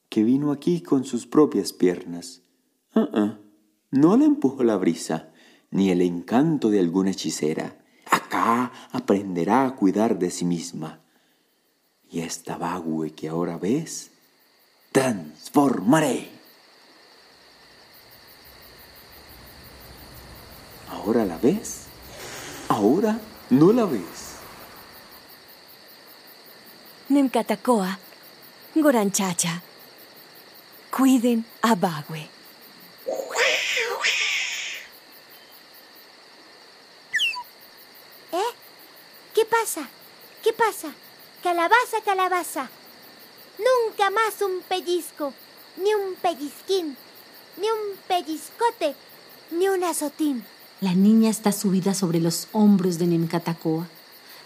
que 0.08 0.22
vino 0.22 0.52
aquí 0.52 0.80
con 0.80 1.04
sus 1.04 1.26
propias 1.26 1.72
piernas. 1.72 2.42
Ah, 2.94 3.08
ah, 3.12 3.38
No 3.90 4.16
le 4.16 4.26
empujó 4.26 4.62
la 4.62 4.76
brisa, 4.76 5.32
ni 5.70 5.90
el 5.90 6.02
encanto 6.02 6.70
de 6.70 6.78
alguna 6.78 7.10
hechicera. 7.10 7.84
Acá 8.10 8.70
aprenderá 8.92 9.66
a 9.66 9.74
cuidar 9.74 10.18
de 10.18 10.30
sí 10.30 10.44
misma. 10.44 11.00
Y 12.08 12.20
esta 12.20 12.58
Bagüe 12.58 13.10
que 13.10 13.28
ahora 13.28 13.58
ves, 13.58 14.12
transformaré. 14.92 16.33
¿Ahora 21.04 21.26
la 21.26 21.36
ves? 21.36 21.82
¿Ahora 22.66 23.20
no 23.50 23.74
la 23.74 23.84
ves? 23.84 24.38
Nemcatacoa, 27.10 27.98
Goranchacha, 28.74 29.60
cuiden 30.90 31.44
a 31.60 31.74
Bagüe. 31.74 32.30
¿Eh? 38.32 38.52
¿Qué 39.34 39.44
pasa? 39.44 39.86
¿Qué 40.42 40.54
pasa? 40.54 40.88
Calabaza, 41.42 42.00
calabaza. 42.02 42.70
Nunca 43.58 44.08
más 44.08 44.40
un 44.40 44.62
pellizco, 44.62 45.34
ni 45.76 45.92
un 45.92 46.14
pellizquín, 46.14 46.96
ni 47.58 47.68
un 47.68 47.98
pellizcote, 48.08 48.96
ni 49.50 49.68
un 49.68 49.84
azotín. 49.84 50.53
La 50.84 50.92
niña 50.92 51.30
está 51.30 51.50
subida 51.50 51.94
sobre 51.94 52.20
los 52.20 52.48
hombros 52.52 52.98
de 52.98 53.06
Nemcatacoa. 53.06 53.88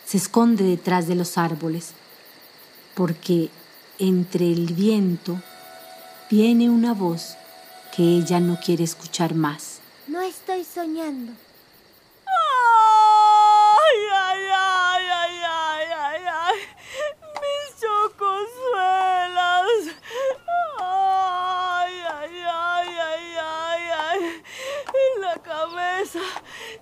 Se 0.05 0.19
esconde 0.19 0.63
detrás 0.63 1.09
de 1.09 1.17
los 1.17 1.37
árboles, 1.37 1.95
porque 2.95 3.51
entre 3.99 4.53
el 4.53 4.73
viento 4.73 5.43
viene 6.31 6.71
una 6.71 6.95
voz 6.95 7.37
que 7.91 8.05
ella 8.05 8.39
no 8.39 8.57
quiere 8.65 8.85
escuchar 8.85 9.35
más. 9.35 9.81
No 10.07 10.21
estoy 10.21 10.63
soñando. 10.63 11.33
¡Ay, 13.83 13.99
ay, 14.23 14.43
ay, 14.55 15.07
ay, 15.11 15.43
ay, 15.45 15.87
ay, 15.99 16.23
ay! 16.47 16.57
¡Mis 17.43 17.81
chocosuelas! 17.81 19.27
¡Ay, 20.79 21.95
ay, 22.15 22.35
ay, 22.47 22.89
ay, 23.11 23.25
ay, 23.43 23.83
ay! 24.07 24.21
En 25.03 25.21
la 25.21 25.35
cabeza 25.43 26.21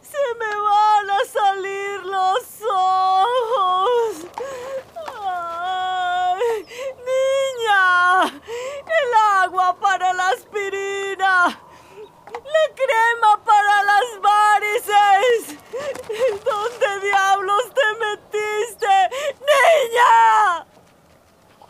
se 0.01 0.35
me 0.39 0.57
van 0.61 1.11
a 1.11 1.25
salir 1.25 2.03
los 2.05 2.45
ojos. 2.71 4.27
¡Ay! 5.25 6.67
¡Niña! 7.07 7.87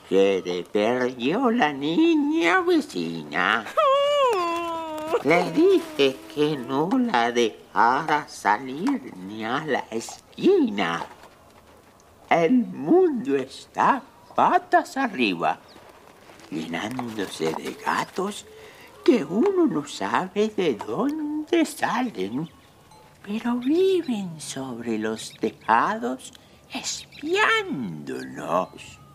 Se 0.09 0.65
perdió 0.73 1.51
la 1.51 1.73
niña 1.73 2.61
vecina. 2.61 3.65
Le 5.25 5.51
dije 5.51 6.17
que 6.35 6.57
no 6.57 6.89
la 6.99 7.33
dejara 7.33 8.29
salir 8.29 9.13
ni 9.17 9.45
a 9.45 9.65
la 9.65 9.85
esquina. 9.91 11.05
El 12.31 12.53
mundo 12.53 13.35
está 13.37 14.03
patas 14.35 14.97
arriba, 14.97 15.59
llenándose 16.51 17.53
de 17.55 17.77
gatos 17.85 18.47
que 19.05 19.25
uno 19.25 19.67
no 19.67 19.87
sabe 19.87 20.49
de 20.49 20.75
dónde 20.75 21.65
salen, 21.65 22.51
pero 23.25 23.55
viven 23.57 24.41
sobre 24.41 24.99
los 24.99 25.33
tejados 25.41 26.33
espiándonos. 26.73 29.06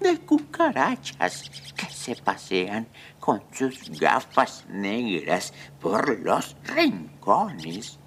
De 0.00 0.18
cucarachas 0.18 1.50
que 1.76 1.86
se 1.86 2.16
pasean 2.16 2.88
con 3.20 3.42
sus 3.52 3.90
gafas 4.00 4.64
negras 4.68 5.52
por 5.80 6.18
los 6.20 6.56
rincones. 6.64 7.98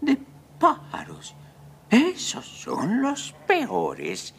De 0.00 0.18
pájaros. 0.58 1.34
Esos 1.90 2.46
son 2.46 3.02
los 3.02 3.34
peores 3.46 4.34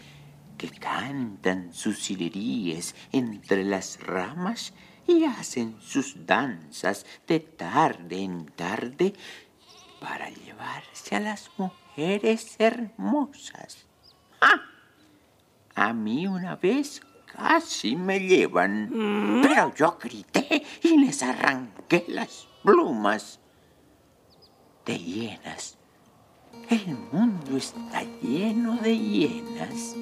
que 0.57 0.69
cantan 0.69 1.73
sus 1.73 1.99
sireríes 1.99 2.95
entre 3.11 3.63
las 3.63 3.99
ramas 4.01 4.73
y 5.07 5.23
hacen 5.23 5.77
sus 5.81 6.25
danzas 6.25 7.05
de 7.27 7.39
tarde 7.39 8.21
en 8.21 8.45
tarde 8.45 9.13
para 9.99 10.29
llevarse 10.29 11.15
a 11.15 11.19
las 11.19 11.49
mujeres 11.57 12.55
hermosas. 12.59 13.87
¡Ah! 14.41 14.68
A 15.79 15.93
mí 15.93 16.27
una 16.27 16.57
vez 16.57 17.01
casi 17.25 17.95
me 17.95 18.19
llevan, 18.19 19.39
pero 19.41 19.73
yo 19.73 19.97
grité 19.97 20.61
y 20.83 20.97
les 20.97 21.23
arranqué 21.23 22.03
las 22.09 22.49
plumas. 22.61 23.39
De 24.85 24.99
hienas. 24.99 25.77
El 26.69 26.97
mundo 27.13 27.55
está 27.55 28.03
lleno 28.21 28.75
de 28.75 28.97
hienas. 28.97 29.95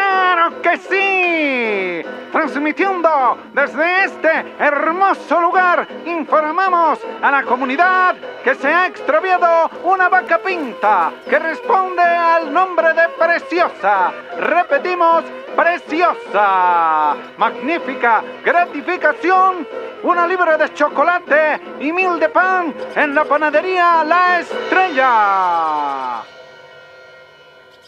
¡Claro 0.00 0.62
que 0.62 0.76
sí! 0.78 2.10
Transmitiendo 2.32 3.36
desde 3.52 4.04
este 4.04 4.54
hermoso 4.58 5.40
lugar, 5.42 5.86
informamos 6.06 6.98
a 7.20 7.30
la 7.30 7.42
comunidad 7.42 8.16
que 8.42 8.54
se 8.54 8.68
ha 8.68 8.86
extraviado 8.86 9.70
una 9.84 10.08
vaca 10.08 10.38
pinta 10.38 11.12
que 11.28 11.38
responde 11.38 12.02
al 12.02 12.50
nombre 12.50 12.94
de 12.94 13.10
Preciosa. 13.18 14.10
Repetimos, 14.38 15.22
Preciosa. 15.54 17.16
Magnífica 17.36 18.22
gratificación. 18.42 19.68
Una 20.02 20.26
libra 20.26 20.56
de 20.56 20.72
chocolate 20.72 21.60
y 21.78 21.92
mil 21.92 22.18
de 22.18 22.30
pan 22.30 22.74
en 22.96 23.14
la 23.14 23.24
panadería 23.24 24.02
La 24.04 24.40
Estrella. 24.40 26.29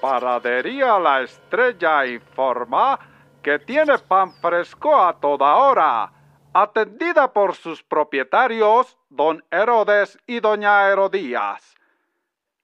Panadería 0.03 0.99
La 0.99 1.23
Estrella 1.23 2.05
informa 2.05 2.99
que 3.41 3.61
tiene 3.61 3.97
pan 3.99 4.33
fresco 4.33 5.01
a 5.01 5.21
toda 5.21 5.55
hora, 5.55 6.11
atendida 6.53 7.33
por 7.33 7.55
sus 7.55 7.85
propietarios, 7.85 8.99
don 9.09 9.45
Herodes 9.49 10.19
y 10.27 10.41
doña 10.41 10.89
Herodías. 10.89 11.77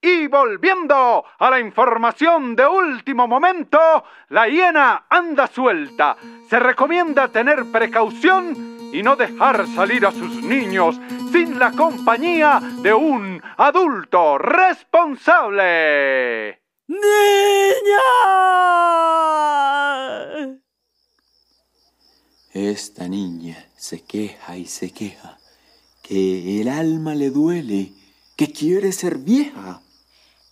Y 0.00 0.26
volviendo 0.26 1.24
a 1.38 1.50
la 1.50 1.60
información 1.60 2.56
de 2.56 2.66
último 2.66 3.28
momento, 3.28 3.78
la 4.30 4.48
hiena 4.48 5.04
anda 5.08 5.46
suelta. 5.46 6.16
Se 6.48 6.58
recomienda 6.58 7.28
tener 7.28 7.70
precaución 7.70 8.90
y 8.92 9.00
no 9.04 9.14
dejar 9.14 9.64
salir 9.68 10.04
a 10.06 10.10
sus 10.10 10.42
niños 10.42 11.00
sin 11.30 11.56
la 11.56 11.70
compañía 11.70 12.58
de 12.82 12.92
un 12.92 13.40
adulto 13.56 14.38
responsable. 14.38 16.67
¡Niña! 16.88 17.02
Esta 22.54 23.06
niña 23.08 23.70
se 23.76 24.02
queja 24.02 24.56
y 24.56 24.66
se 24.66 24.90
queja, 24.90 25.38
que 26.02 26.62
el 26.62 26.68
alma 26.68 27.14
le 27.14 27.28
duele, 27.28 27.92
que 28.36 28.50
quiere 28.50 28.92
ser 28.92 29.18
vieja. 29.18 29.82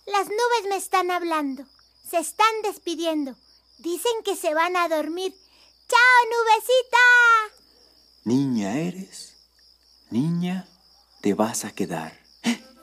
Las 0.05 0.27
nubes 0.27 0.69
me 0.69 0.77
están 0.77 1.09
hablando. 1.09 1.65
Se 2.07 2.19
están 2.19 2.61
despidiendo. 2.63 3.35
Dicen 3.79 4.11
que 4.23 4.35
se 4.35 4.53
van 4.53 4.77
a 4.77 4.87
dormir. 4.87 5.33
¡Chao, 5.89 6.19
nubecita! 6.31 6.97
Niña 8.25 8.77
eres, 8.77 9.37
niña 10.11 10.67
te 11.21 11.33
vas 11.33 11.65
a 11.65 11.71
quedar. 11.71 12.13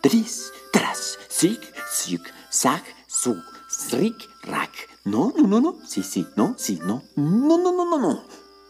Tris, 0.02 0.50
tras, 0.72 1.18
sig, 1.28 1.60
sig, 1.90 2.20
sag, 2.50 2.82
su, 3.24 3.42
srik, 3.70 4.28
rak. 4.42 4.70
No, 5.04 5.32
no, 5.34 5.46
no, 5.46 5.58
no. 5.58 5.78
Sí, 5.86 6.02
sí, 6.02 6.26
no, 6.36 6.56
sí, 6.58 6.78
no. 6.82 7.02
No, 7.16 7.56
no, 7.56 7.72
no, 7.72 7.86
no, 7.86 7.98
no. 7.98 8.22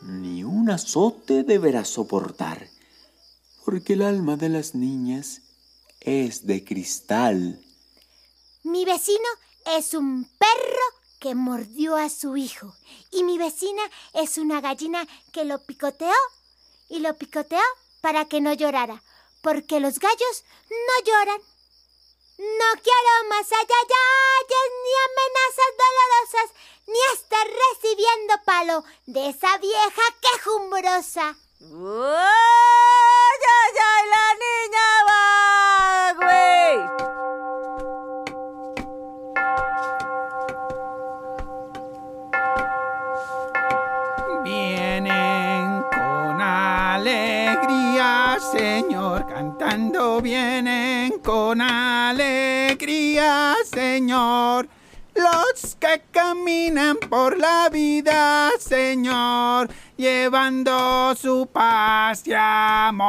Ni 0.03 0.45
un 0.45 0.71
azote 0.71 1.43
deberás 1.43 1.89
soportar, 1.89 2.69
porque 3.65 3.95
el 3.95 4.03
alma 4.03 4.37
de 4.37 4.51
las 4.51 4.77
niñas 4.77 5.41
es 6.01 6.47
de 6.47 6.65
cristal. 6.65 7.61
Mi 8.63 8.85
vecino 8.85 9.29
es 9.77 9.93
un 9.93 10.25
perro 10.39 10.87
que 11.19 11.35
mordió 11.35 11.97
a 11.97 12.09
su 12.09 12.37
hijo. 12.37 12.77
Y 13.11 13.25
mi 13.25 13.39
vecina 13.39 13.83
es 14.13 14.39
una 14.39 14.61
gallina 14.61 15.05
que 15.33 15.45
lo 15.45 15.65
picoteó. 15.65 16.15
Y 16.89 17.01
lo 17.01 17.17
picoteó 17.17 17.65
para 18.03 18.27
que 18.27 18.41
no 18.41 18.53
llorara. 18.53 19.03
Porque 19.43 19.81
los 19.81 19.99
gallos 19.99 20.45
no 20.71 21.05
lloran. 21.05 21.54
No 22.37 22.71
quiero 22.83 23.29
más 23.29 23.47
ayayayes, 23.47 24.69
ni 24.83 24.93
amenazas 25.07 25.71
dolorosas, 25.85 26.49
ni 26.89 27.01
estar 27.15 27.47
recibiendo 27.47 28.35
palo 28.45 28.83
de 29.07 29.29
esa 29.29 29.57
vieja 29.59 30.03
quejumbrosa. 30.21 31.37
¡Ay, 31.61 31.71
ay, 33.55 33.75
ay, 33.89 34.05
la 34.15 34.35
niña 34.45 34.89
va, 35.09 36.13
güey! 36.19 36.75
Vienen 44.43 45.67
con 45.91 46.35
alegría, 46.41 48.11
Señor, 48.41 49.19
cantando 49.29 50.21
vienen 50.21 50.74
Señor. 53.95 54.69
Los 55.15 55.77
que 55.77 56.03
caminan 56.11 56.97
por 56.97 57.39
la 57.39 57.69
vida, 57.71 58.51
Señor, 58.59 59.71
llevando 59.97 61.15
su 61.15 61.47
paz 61.47 62.27
y 62.27 62.33
amor. 62.37 63.07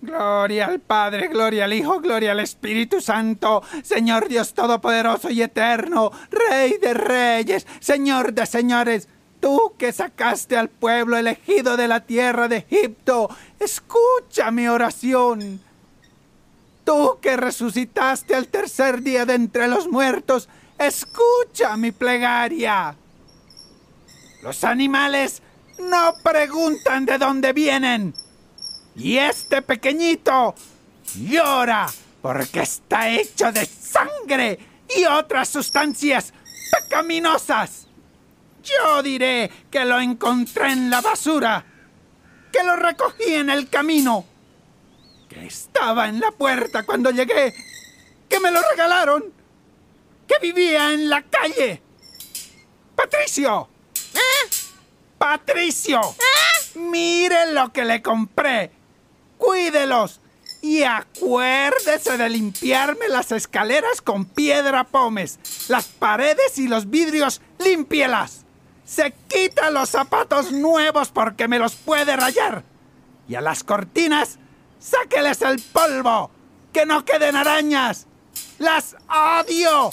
Gloria 0.00 0.66
al 0.66 0.78
Padre, 0.78 1.26
gloria 1.26 1.64
al 1.64 1.72
Hijo, 1.72 1.98
gloria 1.98 2.30
al 2.30 2.38
Espíritu 2.38 3.00
Santo, 3.00 3.64
Señor 3.82 4.28
Dios 4.28 4.54
Todopoderoso 4.54 5.30
y 5.30 5.42
Eterno, 5.42 6.12
Rey 6.30 6.78
de 6.80 6.94
Reyes, 6.94 7.66
Señor 7.80 8.32
de 8.34 8.46
Señores. 8.46 9.08
Tú 9.40 9.72
que 9.78 9.90
sacaste 9.90 10.56
al 10.56 10.68
pueblo 10.68 11.16
elegido 11.16 11.76
de 11.76 11.88
la 11.88 12.06
tierra 12.06 12.46
de 12.46 12.58
Egipto, 12.58 13.28
escucha 13.58 14.52
mi 14.52 14.68
oración. 14.68 15.60
Tú 16.90 17.20
que 17.22 17.36
resucitaste 17.36 18.34
al 18.34 18.48
tercer 18.48 19.02
día 19.02 19.24
de 19.24 19.34
entre 19.34 19.68
los 19.68 19.86
muertos, 19.86 20.48
escucha 20.76 21.76
mi 21.76 21.92
plegaria. 21.92 22.96
Los 24.42 24.64
animales 24.64 25.40
no 25.78 26.14
preguntan 26.24 27.06
de 27.06 27.16
dónde 27.16 27.52
vienen. 27.52 28.12
Y 28.96 29.18
este 29.18 29.62
pequeñito 29.62 30.56
llora 31.14 31.86
porque 32.20 32.62
está 32.62 33.08
hecho 33.08 33.52
de 33.52 33.64
sangre 33.66 34.58
y 34.96 35.04
otras 35.04 35.48
sustancias 35.48 36.34
pecaminosas. 36.72 37.86
Yo 38.64 39.00
diré 39.04 39.48
que 39.70 39.84
lo 39.84 40.00
encontré 40.00 40.72
en 40.72 40.90
la 40.90 41.00
basura, 41.00 41.64
que 42.50 42.64
lo 42.64 42.74
recogí 42.74 43.32
en 43.32 43.48
el 43.48 43.68
camino, 43.68 44.24
que 45.30 45.46
estaba 45.46 46.08
en 46.08 46.20
la 46.20 46.32
puerta 46.32 46.82
cuando 46.82 47.10
llegué, 47.10 47.54
que 48.28 48.40
me 48.40 48.50
lo 48.50 48.60
regalaron, 48.70 49.24
que 50.26 50.34
vivía 50.42 50.92
en 50.92 51.08
la 51.08 51.22
calle. 51.22 51.80
Patricio. 52.96 53.68
Patricio. 55.16 56.00
Mire 56.74 57.52
lo 57.52 57.72
que 57.72 57.84
le 57.84 58.02
compré. 58.02 58.72
Cuídelos. 59.38 60.20
Y 60.62 60.82
acuérdese 60.82 62.18
de 62.18 62.28
limpiarme 62.28 63.08
las 63.08 63.30
escaleras 63.32 64.02
con 64.02 64.24
piedra 64.24 64.84
pómez. 64.84 65.38
Las 65.68 65.86
paredes 65.86 66.58
y 66.58 66.66
los 66.66 66.90
vidrios, 66.90 67.40
límpielas. 67.58 68.44
Se 68.84 69.14
quita 69.28 69.70
los 69.70 69.90
zapatos 69.90 70.50
nuevos 70.50 71.10
porque 71.10 71.46
me 71.46 71.60
los 71.60 71.76
puede 71.76 72.16
rayar. 72.16 72.64
Y 73.28 73.36
a 73.36 73.40
las 73.40 73.62
cortinas, 73.62 74.39
sáqueles 74.80 75.42
el 75.42 75.60
polvo. 75.60 76.30
Que 76.72 76.86
no 76.86 77.04
queden 77.04 77.36
arañas. 77.36 78.06
Las 78.58 78.96
odio. 79.08 79.90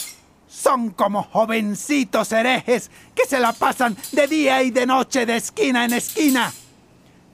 Son 0.48 0.90
como 0.90 1.22
jovencitos 1.22 2.32
herejes 2.32 2.90
que 3.14 3.26
se 3.26 3.38
la 3.38 3.52
pasan 3.52 3.96
de 4.12 4.26
día 4.26 4.62
y 4.62 4.70
de 4.70 4.86
noche 4.86 5.26
de 5.26 5.36
esquina 5.36 5.84
en 5.84 5.92
esquina. 5.92 6.52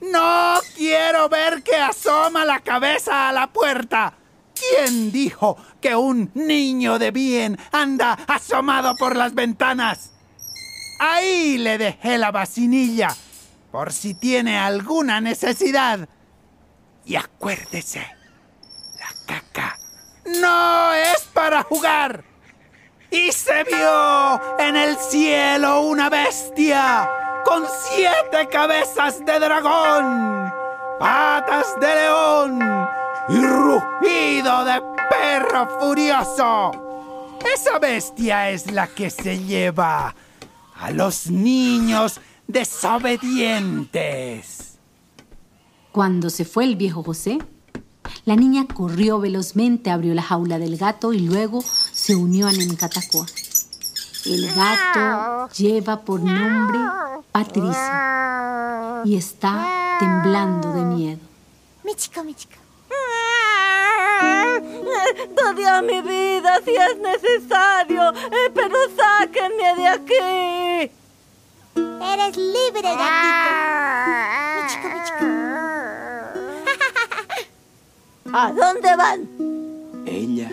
No 0.01 0.59
quiero 0.75 1.29
ver 1.29 1.63
que 1.63 1.75
asoma 1.75 2.45
la 2.45 2.59
cabeza 2.59 3.29
a 3.29 3.31
la 3.33 3.47
puerta. 3.47 4.13
¿Quién 4.53 5.11
dijo 5.11 5.57
que 5.81 5.95
un 5.95 6.31
niño 6.33 6.99
de 6.99 7.11
bien 7.11 7.57
anda 7.71 8.13
asomado 8.27 8.95
por 8.95 9.15
las 9.15 9.33
ventanas? 9.33 10.11
Ahí 10.99 11.57
le 11.57 11.77
dejé 11.77 12.17
la 12.17 12.31
vacinilla, 12.31 13.15
por 13.71 13.91
si 13.91 14.13
tiene 14.13 14.57
alguna 14.57 15.19
necesidad. 15.19 16.07
Y 17.05 17.15
acuérdese, 17.15 18.05
la 18.99 19.07
caca 19.25 19.77
no 20.25 20.93
es 20.93 21.21
para 21.33 21.63
jugar. 21.63 22.23
Y 23.11 23.31
se 23.31 23.63
vio 23.63 24.41
en 24.59 24.75
el 24.75 24.97
cielo 24.97 25.79
una 25.81 26.09
bestia 26.09 27.07
con 27.45 27.63
siete 27.83 28.47
cabezas 28.51 29.23
de 29.23 29.39
dragón, 29.39 30.51
patas 30.99 31.79
de 31.79 31.95
león 31.95 32.59
y 33.29 33.45
rugido 33.45 34.65
de 34.65 34.81
perro 35.09 35.79
furioso. 35.79 36.71
Esa 37.53 37.77
bestia 37.79 38.49
es 38.49 38.71
la 38.71 38.87
que 38.87 39.11
se 39.11 39.37
lleva 39.37 40.15
a 40.75 40.91
los 40.91 41.27
niños 41.27 42.19
desobedientes. 42.47 44.54
Cuando 45.95 46.29
se 46.29 46.43
fue 46.43 46.65
el 46.65 46.75
viejo 46.75 47.03
José, 47.03 47.37
la 48.25 48.35
niña 48.35 48.67
corrió 48.67 49.17
velozmente, 49.21 49.91
abrió 49.91 50.13
la 50.13 50.23
jaula 50.23 50.59
del 50.59 50.75
gato 50.75 51.13
y 51.13 51.19
luego 51.19 51.61
se 51.61 52.17
unió 52.17 52.49
a 52.49 52.51
Nemcatacoa. 52.51 53.25
El 54.25 54.53
gato 54.53 55.47
lleva 55.53 56.01
por 56.01 56.19
nombre 56.19 56.79
Patricio 57.31 59.05
y 59.05 59.15
está 59.15 59.95
temblando 59.97 60.73
de 60.73 60.83
miedo. 60.83 61.21
Michico, 61.85 62.25
Michico. 62.25 62.55
Todavía 65.33 65.81
mi 65.81 66.01
vida 66.01 66.59
si 66.65 66.71
es 66.71 66.97
necesario, 66.97 68.09
eh, 68.09 68.51
pero 68.53 68.75
sáquenme 68.97 69.75
de 69.77 69.87
aquí. 69.87 70.91
Eres 71.75 72.37
libre, 72.37 72.81
gatito. 72.81 73.51
Michico, 74.61 74.87
Michico. 74.95 75.25
¿A 78.37 78.51
dónde 78.51 78.95
van? 78.95 79.29
Ella 80.05 80.49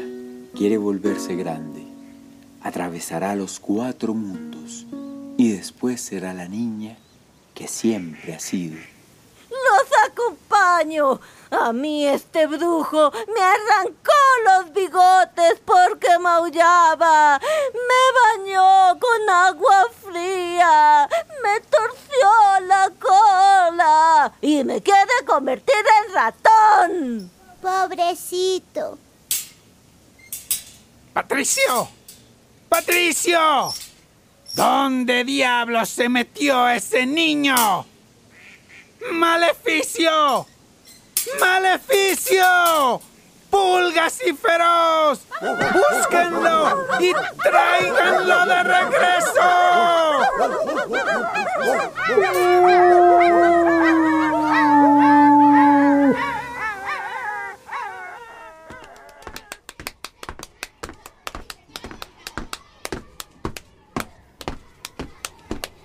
quiere 0.55 0.79
volverse 0.79 1.35
grande. 1.37 1.87
Atravesará 2.63 3.35
los 3.35 3.59
cuatro 3.59 4.15
mundos 4.15 4.87
y 5.37 5.53
después 5.53 6.01
será 6.01 6.33
la 6.33 6.47
niña 6.47 6.97
que 7.55 7.67
siempre 7.69 8.35
ha 8.35 8.39
sido. 8.41 8.77
Los 9.51 10.11
acompaño. 10.11 11.21
A 11.51 11.73
mí 11.73 12.07
este 12.07 12.47
brujo 12.47 13.13
me 13.35 13.41
arrancó 13.41 14.22
los 14.45 14.73
bigotes 14.73 15.61
porque 15.65 16.19
maullaba. 16.19 17.41
Me 17.73 18.45
bañó 18.45 18.99
con 18.99 19.31
agua 19.31 19.87
fría. 20.03 21.09
Me 21.43 21.61
torció 21.61 22.67
la 22.67 22.91
cola. 22.99 24.33
Y 24.41 24.65
me 24.65 24.83
quiere 24.83 25.25
convertir 25.27 25.75
en 25.75 26.15
ratón. 26.15 27.31
Pobrecito. 27.61 28.99
¡Patricio! 31.13 31.89
¡Patricio! 32.69 33.73
¿Dónde 34.55 35.25
diablos 35.25 35.89
se 35.91 36.09
metió 36.09 36.69
ese 36.69 37.07
niño? 37.07 37.87
¡Maleficio! 39.11 40.47
¡Maleficio! 41.39 43.03
¡Pulgas 43.53 44.19
y 44.27 44.33
feroz! 44.33 45.27
¡Búsquenlo 45.43 46.87
y 47.01 47.13
tráiganlo 47.43 48.47
de 48.47 48.63
regreso! 48.63 49.49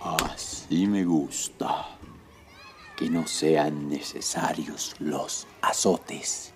Así 0.02 0.88
me 0.88 1.04
gusta. 1.04 1.86
Que 2.96 3.10
no 3.10 3.28
sean 3.28 3.90
necesarios 3.90 4.96
los 5.00 5.46
azotes. 5.62 6.54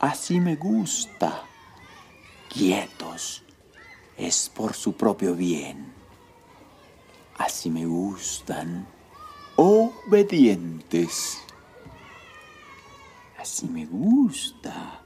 Así 0.00 0.38
me 0.38 0.54
gusta. 0.54 1.42
Quietos. 2.48 3.42
Es 4.16 4.48
por 4.48 4.74
su 4.74 4.92
propio 4.92 5.34
bien. 5.34 5.92
Así 7.36 7.68
me 7.68 7.84
gustan. 7.84 8.86
Obedientes. 9.56 11.38
Así 13.38 13.66
me 13.66 13.86
gusta. 13.86 15.02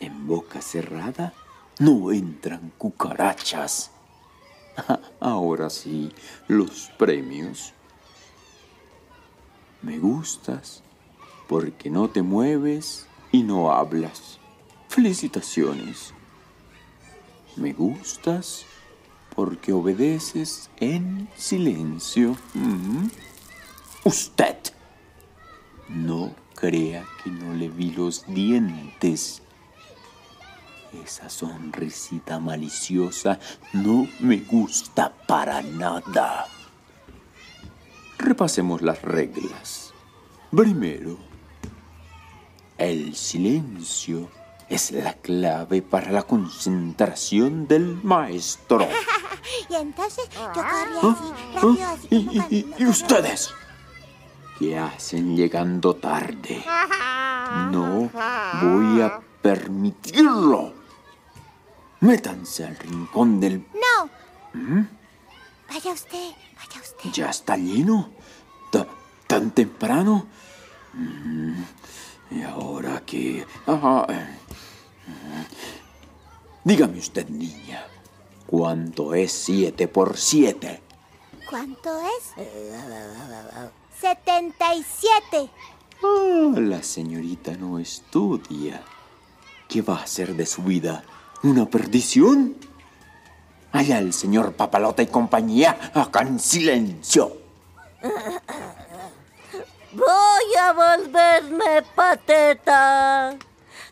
En 0.00 0.26
boca 0.26 0.62
cerrada 0.62 1.34
no 1.78 2.10
entran 2.10 2.72
cucarachas. 2.78 3.90
Ahora 5.20 5.68
sí, 5.68 6.10
los 6.48 6.90
premios. 6.98 7.74
Me 9.82 9.98
gustas 9.98 10.82
porque 11.48 11.90
no 11.90 12.08
te 12.08 12.22
mueves 12.22 13.05
y 13.36 13.42
no 13.42 13.70
hablas. 13.70 14.38
Felicitaciones. 14.88 16.14
Me 17.56 17.74
gustas 17.74 18.64
porque 19.34 19.74
obedeces 19.74 20.70
en 20.78 21.28
silencio. 21.36 22.36
Mm. 22.54 23.08
Usted. 24.04 24.56
No 25.88 26.34
crea 26.54 27.04
que 27.22 27.30
no 27.30 27.52
le 27.52 27.68
vi 27.68 27.90
los 27.90 28.24
dientes. 28.26 29.42
Esa 31.04 31.28
sonrisita 31.28 32.38
maliciosa 32.40 33.38
no 33.74 34.08
me 34.20 34.38
gusta 34.38 35.12
para 35.26 35.60
nada. 35.60 36.46
Repasemos 38.16 38.80
las 38.80 39.02
reglas. 39.02 39.92
Primero, 40.50 41.18
el 42.78 43.14
silencio 43.16 44.28
es 44.68 44.90
la 44.90 45.14
clave 45.14 45.80
para 45.82 46.10
la 46.10 46.22
concentración 46.22 47.66
del 47.68 47.98
maestro. 48.02 48.86
Y 49.70 49.74
entonces 49.76 50.28
yo 50.34 50.52
corrí 50.52 50.64
¿Ah? 50.64 51.12
así, 51.12 51.24
¿Ah? 51.32 51.54
rápido 51.54 51.86
así. 51.86 52.08
¿Y, 52.10 52.24
como 52.26 52.46
y- 52.50 52.56
y- 52.56 52.74
y 52.78 52.86
ustedes? 52.86 53.50
¿Qué 54.58 54.76
hacen 54.78 55.36
llegando 55.36 55.94
tarde? 55.94 56.64
No 57.70 58.10
voy 58.62 59.00
a 59.02 59.20
permitirlo. 59.40 60.72
Métanse 62.00 62.64
al 62.64 62.76
rincón 62.76 63.38
del... 63.40 63.64
No, 63.72 64.10
¿Mm? 64.60 64.86
vaya 65.68 65.92
usted, 65.92 66.32
vaya 66.56 66.80
usted. 66.82 67.10
¿Ya 67.12 67.30
está 67.30 67.56
lleno? 67.56 68.10
¿Ta- 68.72 68.86
¿Tan 69.28 69.52
temprano? 69.52 70.26
Mm, 70.94 71.62
¿Y 72.30 72.42
ahora? 72.42 73.02
Ajá. 73.66 74.06
mm. 74.08 75.44
Dígame 76.64 76.98
usted, 76.98 77.28
niña, 77.28 77.86
¿cuánto 78.46 79.14
es 79.14 79.30
siete 79.32 79.86
por 79.86 80.16
siete? 80.16 80.82
¿Cuánto 81.48 82.00
es? 82.00 82.34
77. 84.00 85.50
Ah, 86.02 86.52
la 86.56 86.82
señorita 86.82 87.56
no 87.56 87.78
estudia. 87.78 88.82
¿Qué 89.68 89.82
va 89.82 89.98
a 89.98 90.02
hacer 90.02 90.34
de 90.34 90.44
su 90.44 90.62
vida? 90.62 91.04
¿Una 91.44 91.66
perdición? 91.66 92.56
Allá 93.72 93.98
el 93.98 94.12
señor 94.12 94.54
Papalota 94.54 95.02
y 95.02 95.06
compañía, 95.06 95.92
acá 95.94 96.22
en 96.22 96.40
silencio. 96.40 97.36
Voy 99.96 100.54
a 100.60 100.72
volverme 100.72 101.82
pateta. 101.94 103.34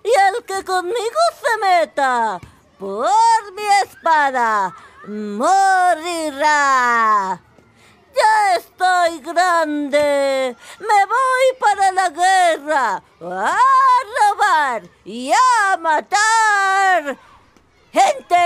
Y 0.05 0.09
el 0.09 0.45
que 0.45 0.63
conmigo 0.63 1.21
se 1.41 1.57
meta 1.59 2.39
por 2.79 3.53
mi 3.55 3.67
espada 3.83 4.75
morirá. 5.09 6.61
Ya 8.15 8.57
estoy 8.57 9.21
grande. 9.21 10.55
Me 10.79 11.07
voy 11.07 11.57
para 11.59 11.91
la 11.93 12.11
guerra 12.11 13.03
a 13.23 13.59
robar 14.21 14.83
y 15.07 15.33
a 15.33 15.77
matar 15.79 17.17
gente. 17.93 18.45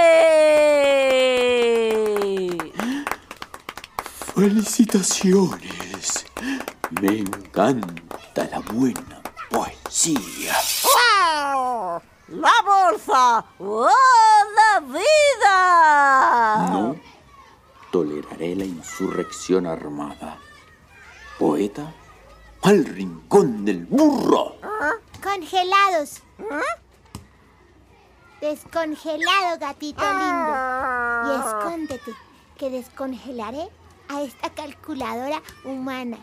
Felicitaciones. 4.32 5.87
Me 6.90 7.18
encanta 7.18 8.48
la 8.50 8.60
buena 8.60 9.22
poesía. 9.50 10.54
¡Wow! 10.84 12.00
¡La 12.28 12.52
bolsa! 12.64 13.44
¡Oh, 13.58 13.90
la 14.56 14.80
vida! 14.80 16.68
No 16.70 16.96
toleraré 17.90 18.54
la 18.54 18.64
insurrección 18.64 19.66
armada. 19.66 20.38
Poeta, 21.38 21.92
al 22.62 22.84
rincón 22.84 23.64
del 23.64 23.86
burro. 23.86 24.56
Congelados. 25.22 26.22
Descongelado, 28.40 29.58
gatito 29.58 30.02
lindo. 30.02 30.54
Y 31.26 31.30
escóndete, 31.40 32.14
que 32.56 32.70
descongelaré 32.70 33.68
a 34.08 34.22
esta 34.22 34.50
calculadora 34.50 35.42
humana. 35.64 36.18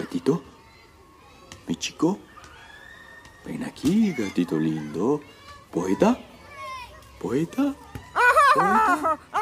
Gatito, 0.00 0.42
mi 1.66 1.76
chico, 1.76 2.18
ven 3.44 3.62
aquí, 3.64 4.14
gatito 4.14 4.56
lindo. 4.56 5.20
Poeta, 5.70 6.18
poeta, 7.18 7.74
poeta. 8.54 9.18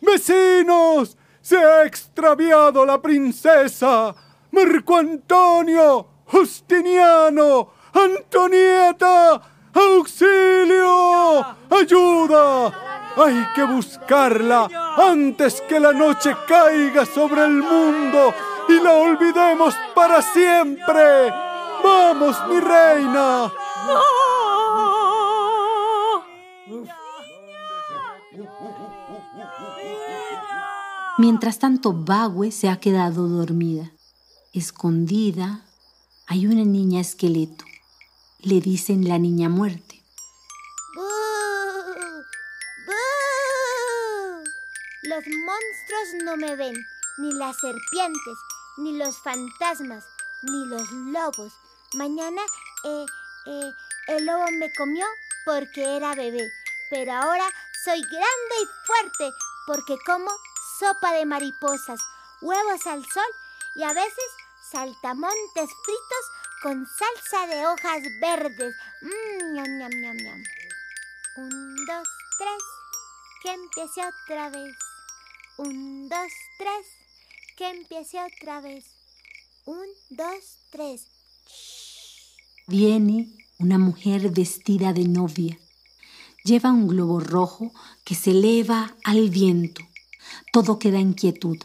¡Vecinos! 0.00 1.16
¡Se 1.40 1.56
ha 1.56 1.84
extraviado 1.84 2.84
la 2.84 3.00
princesa! 3.00 4.14
¡Marco 4.50 4.96
Antonio! 4.96 6.06
¡Justiniano! 6.26 7.70
¡Antonieta! 7.92 9.40
¡Auxilio! 9.74 11.44
¡Ayuda! 11.70 13.14
Hay 13.16 13.46
que 13.54 13.64
buscarla 13.64 14.68
antes 14.96 15.60
que 15.62 15.80
la 15.80 15.92
noche 15.92 16.36
caiga 16.46 17.04
sobre 17.04 17.44
el 17.44 17.62
mundo 17.62 18.32
y 18.68 18.80
la 18.80 18.92
olvidemos 18.92 19.74
para 19.94 20.22
siempre. 20.22 21.32
¡Vamos, 21.82 22.36
mi 22.48 22.60
reina! 22.60 23.52
Mientras 31.18 31.58
tanto, 31.58 31.92
Bagüe 31.92 32.52
se 32.52 32.68
ha 32.68 32.78
quedado 32.78 33.26
dormida. 33.26 33.90
Escondida, 34.52 35.64
hay 36.28 36.46
una 36.46 36.64
niña 36.64 37.00
esqueleto. 37.00 37.64
Le 38.38 38.60
dicen 38.60 39.08
la 39.08 39.18
niña 39.18 39.48
muerte. 39.48 40.00
¡Bú! 40.94 41.02
Los 45.02 45.24
monstruos 45.26 46.22
no 46.22 46.36
me 46.36 46.54
ven, 46.54 46.76
ni 47.18 47.32
las 47.32 47.56
serpientes, 47.56 48.38
ni 48.76 48.96
los 48.96 49.18
fantasmas, 49.18 50.04
ni 50.42 50.66
los 50.66 50.88
lobos. 50.92 51.52
Mañana 51.94 52.42
eh, 52.84 53.06
eh, 53.46 53.72
el 54.06 54.24
lobo 54.24 54.44
me 54.52 54.72
comió 54.72 55.04
porque 55.44 55.96
era 55.96 56.14
bebé, 56.14 56.48
pero 56.90 57.10
ahora 57.12 57.50
soy 57.84 58.00
grande 58.02 58.54
y 58.62 58.66
fuerte 58.86 59.30
porque 59.66 59.96
como 60.06 60.30
sopa 60.78 61.12
de 61.12 61.26
mariposas, 61.26 62.00
huevos 62.40 62.86
al 62.86 63.04
sol 63.04 63.30
y 63.76 63.82
a 63.82 63.92
veces 63.92 64.30
saltamontes 64.70 65.70
fritos 65.84 66.24
con 66.62 66.86
salsa 66.86 67.46
de 67.46 67.66
hojas 67.66 68.02
verdes. 68.20 68.74
Mmm, 69.02 69.54
ñam, 69.54 69.78
ñam, 69.78 69.90
ñam, 70.02 70.16
ñam. 70.16 70.42
Un, 71.36 71.86
dos, 71.86 72.08
tres, 72.38 72.62
que 73.42 73.52
empiece 73.52 74.00
otra 74.06 74.50
vez. 74.50 74.76
Un, 75.58 76.08
dos, 76.08 76.32
tres, 76.58 76.86
que 77.56 77.70
empiece 77.70 78.18
otra 78.22 78.60
vez. 78.60 78.84
Un, 79.64 79.86
dos, 80.10 80.58
tres. 80.70 81.06
Viene 82.66 83.28
una 83.58 83.78
mujer 83.78 84.30
vestida 84.30 84.92
de 84.92 85.04
novia. 85.04 85.58
Lleva 86.44 86.70
un 86.70 86.88
globo 86.88 87.20
rojo 87.20 87.72
que 88.04 88.14
se 88.14 88.30
eleva 88.30 88.94
al 89.04 89.30
viento. 89.30 89.82
Todo 90.52 90.78
queda 90.78 90.98
en 90.98 91.12
quietud. 91.12 91.58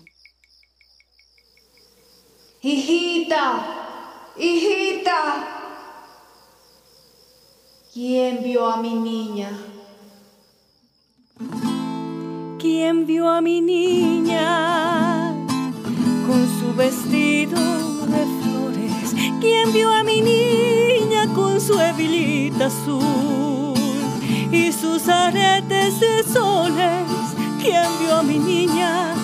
Hijita, 2.61 4.33
hijita. 4.37 5.53
¿Quién 7.93 8.41
vio 8.43 8.65
a 8.65 8.77
mi 8.77 8.93
niña? 8.93 9.51
¿Quién 12.57 13.05
vio 13.05 13.29
a 13.29 13.41
mi 13.41 13.59
niña 13.61 15.33
con 16.25 16.47
su 16.59 16.73
vestido 16.75 17.59
de 18.07 18.25
flores? 18.41 19.13
¿Quién 19.41 19.73
vio 19.73 19.91
a 19.91 20.03
mi 20.03 20.21
niña 20.21 21.27
con 21.35 21.59
su 21.59 21.79
hebilita 21.79 22.67
azul 22.67 23.73
y 24.51 24.71
sus 24.71 25.07
aretes 25.09 25.99
de 25.99 26.23
soles? 26.23 27.32
¿Quién 27.63 27.89
vio 27.99 28.15
a 28.15 28.23
mi 28.23 28.39
niña? 28.39 29.15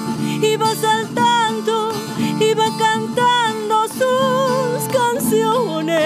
Iba 0.41 0.73
saltando, 0.73 1.91
iba 2.39 2.67
cantando 2.77 3.85
sus 3.89 4.87
canciones. 4.97 5.99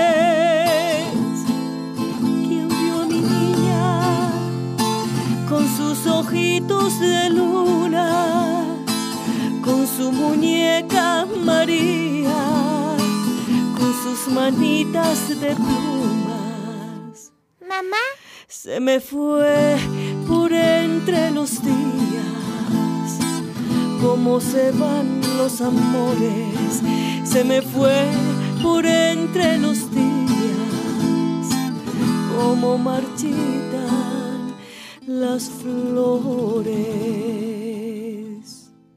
¿Quién 2.47 2.67
vio 2.69 3.01
a 3.03 3.05
mi 3.05 3.21
niña 3.21 4.31
con 5.47 5.67
sus 5.77 6.07
ojitos 6.07 6.99
de 6.99 7.29
luna? 7.29 8.65
Con 9.63 9.85
su 9.85 10.11
muñeca 10.11 11.27
María, 11.45 12.33
con 13.77 13.93
sus 14.03 14.27
manitas 14.33 15.39
de 15.39 15.55
plumas. 15.55 17.31
Mamá, 17.61 18.03
Se 18.47 18.79
me 18.79 18.99
fue 18.99 19.77
por 20.27 20.51
entre 20.53 21.31
los 21.31 21.61
días, 21.61 22.12
como 24.03 24.39
se 24.41 24.71
van 24.71 25.21
los 25.37 25.61
amores. 25.61 26.81
Se 27.23 27.43
me 27.43 27.61
fue 27.61 28.11
por 28.61 28.85
entre 28.85 29.57
los 29.57 29.89
días, 29.91 31.49
como 32.37 32.77
marchitan 32.77 34.53
las 35.07 35.49
flores. 35.49 36.83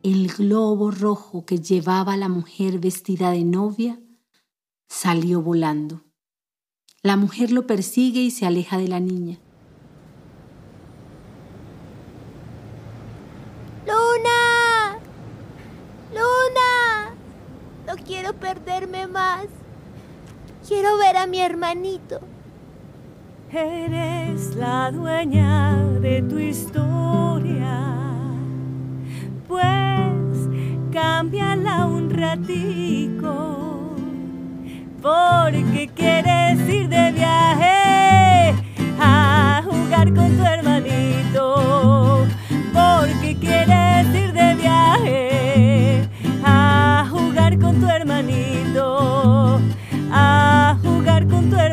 El 0.02 0.28
globo 0.28 0.90
rojo 0.90 1.44
que 1.46 1.58
llevaba 1.58 2.16
la 2.16 2.28
mujer 2.28 2.78
vestida 2.78 3.30
de 3.30 3.44
novia 3.44 4.00
salió 4.88 5.42
volando. 5.42 6.02
La 7.02 7.16
mujer 7.16 7.52
lo 7.52 7.66
persigue 7.66 8.20
y 8.20 8.30
se 8.30 8.46
aleja 8.46 8.78
de 8.78 8.88
la 8.88 9.00
niña. 9.00 9.38
Luna. 13.86 14.98
Luna. 16.10 17.14
No 17.85 17.85
quiero 17.96 18.32
perderme 18.34 19.06
más. 19.06 19.46
Quiero 20.66 20.96
ver 20.98 21.16
a 21.16 21.26
mi 21.26 21.40
hermanito. 21.40 22.20
Eres 23.52 24.56
la 24.56 24.90
dueña 24.90 25.76
de 26.00 26.20
tu 26.22 26.38
historia, 26.38 27.80
pues 29.46 30.48
cámbiala 30.92 31.86
un 31.86 32.10
ratico, 32.10 33.94
porque 35.00 35.88
quieres 35.94 36.58
ir 36.68 36.88
de 36.88 37.12
viaje 37.12 38.54
a 39.00 39.62
jugar 39.64 40.12
con 40.12 40.36
tu 40.36 40.44
hermanito, 40.44 42.26
porque 42.74 43.36
quieres 43.40 44.06
ir 44.14 44.32
de 44.32 44.54
viaje 44.56 45.25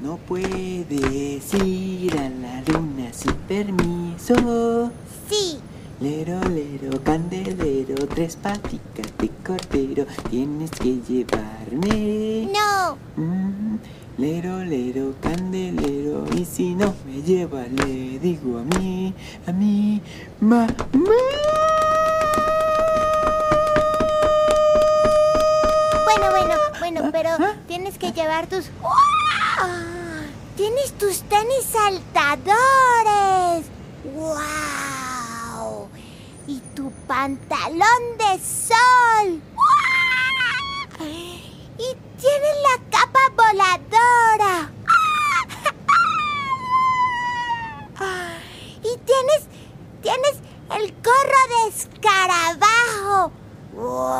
No 0.00 0.18
puedes 0.28 1.54
ir 1.54 2.18
a 2.18 2.28
la 2.28 2.62
luna 2.66 3.12
sin 3.12 3.34
permiso. 3.48 4.90
Sí. 5.28 5.58
Lero, 6.00 6.38
lero, 6.44 7.02
candelero, 7.02 8.06
tres 8.06 8.36
patitas 8.36 9.06
de 9.18 9.30
cordero, 9.44 10.06
tienes 10.30 10.70
que 10.70 11.00
llevarme. 11.00 12.48
No. 12.54 12.96
Mm, 13.16 13.78
lero, 14.16 14.64
lero, 14.64 15.14
candelero, 15.20 16.24
y 16.36 16.44
si 16.44 16.76
no 16.76 16.94
me 17.04 17.20
lleva, 17.20 17.62
le 17.62 18.20
digo 18.20 18.60
a 18.60 18.62
mí, 18.78 19.12
a 19.44 19.50
mí, 19.50 20.00
mamá. 20.38 20.68
Bueno, 26.04 26.30
bueno, 26.30 26.54
bueno, 26.78 27.10
pero 27.10 27.30
tienes 27.66 27.98
que 27.98 28.12
llevar 28.12 28.46
tus... 28.46 28.70
¡Wow! 28.80 29.68
Tienes 30.56 30.92
tus 30.92 31.22
tenis 31.22 31.64
saltadores. 31.64 32.46
¡Wow! 34.14 34.77
Pantalón 37.08 38.18
de 38.18 38.38
sol. 38.38 39.40
Y 41.78 41.96
tienes 42.20 42.56
la 42.62 42.76
capa 42.90 43.20
voladora. 43.34 44.70
Y 48.82 48.96
tienes, 49.06 49.42
tienes 50.02 50.36
el 50.76 50.94
gorro 51.02 51.42
de 51.48 51.60
escarabajo. 51.70 53.32
¡Wow! 53.72 54.18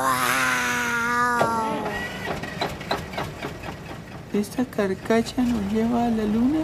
¿Esta 4.33 4.65
carcacha 4.65 5.43
nos 5.43 5.73
lleva 5.73 6.07
a 6.07 6.09
la 6.09 6.25
luna? 6.25 6.61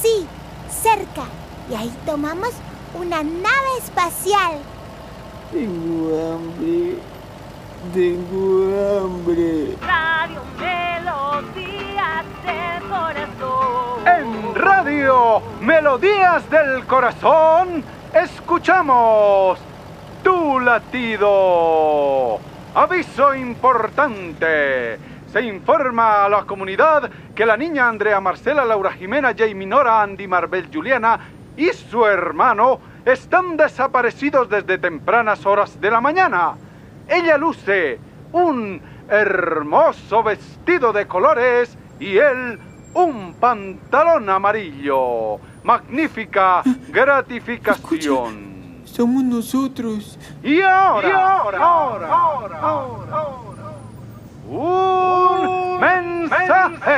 Sí, 0.00 0.28
cerca. 0.70 1.24
Y 1.68 1.74
ahí 1.74 1.92
tomamos 2.06 2.50
una 2.94 3.24
nave 3.24 3.78
espacial. 3.82 4.62
Tengo 5.52 6.32
hambre. 6.32 6.96
Tengo 7.92 9.04
hambre. 9.04 9.76
Radio 9.86 10.40
Melodías 10.58 12.24
del 12.42 12.88
Corazón. 12.88 14.06
En 14.06 14.54
Radio 14.54 15.42
Melodías 15.60 16.48
del 16.48 16.86
Corazón 16.86 17.84
escuchamos 18.14 19.58
tu 20.24 20.58
latido. 20.58 22.38
Aviso 22.74 23.34
importante. 23.34 24.98
Se 25.30 25.42
informa 25.42 26.24
a 26.24 26.28
la 26.30 26.44
comunidad 26.44 27.10
que 27.34 27.44
la 27.44 27.58
niña 27.58 27.88
Andrea 27.88 28.20
Marcela 28.20 28.64
Laura 28.64 28.92
Jimena 28.92 29.34
Jamie 29.36 29.66
Nora 29.66 30.00
Andy 30.00 30.26
Marbel 30.26 30.70
Juliana 30.72 31.20
y 31.58 31.68
su 31.68 32.06
hermano 32.06 32.91
están 33.04 33.56
desaparecidos 33.56 34.48
desde 34.48 34.78
tempranas 34.78 35.44
horas 35.46 35.80
de 35.80 35.90
la 35.90 36.00
mañana. 36.00 36.54
Ella 37.08 37.36
luce 37.36 37.98
un 38.32 38.80
hermoso 39.08 40.22
vestido 40.22 40.92
de 40.92 41.06
colores 41.06 41.76
y 41.98 42.16
él 42.16 42.58
un 42.94 43.34
pantalón 43.34 44.28
amarillo. 44.28 45.38
Magnífica 45.62 46.62
gratificación. 46.88 48.82
Somos 48.84 49.24
nosotros. 49.24 50.18
Y 50.42 50.60
ahora, 50.60 51.08
y 51.08 51.12
ahora, 51.12 51.58
ahora, 51.58 52.08
ahora, 52.08 52.58
ahora, 52.60 53.32
un 54.48 55.80
mensaje 55.80 56.92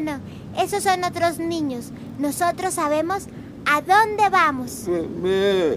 no. 0.00 0.20
Esos 0.60 0.82
son 0.82 1.04
otros 1.04 1.38
niños. 1.38 1.92
Nosotros 2.18 2.74
sabemos 2.74 3.26
a 3.64 3.80
dónde 3.80 4.28
vamos. 4.28 4.88
Mamá, 4.88 5.76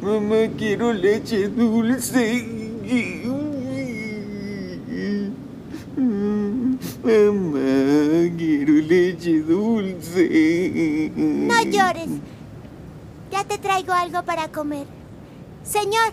mamá, 0.00 0.36
quiero 0.56 0.92
leche 0.92 1.48
dulce. 1.48 2.46
Mamá, 7.04 8.34
quiero 8.38 8.72
leche 8.72 9.40
dulce. 9.40 11.12
No 11.14 11.62
llores. 11.64 12.08
Ya 13.30 13.44
te 13.44 13.58
traigo 13.58 13.92
algo 13.92 14.22
para 14.22 14.48
comer. 14.48 14.86
Señor, 15.62 16.12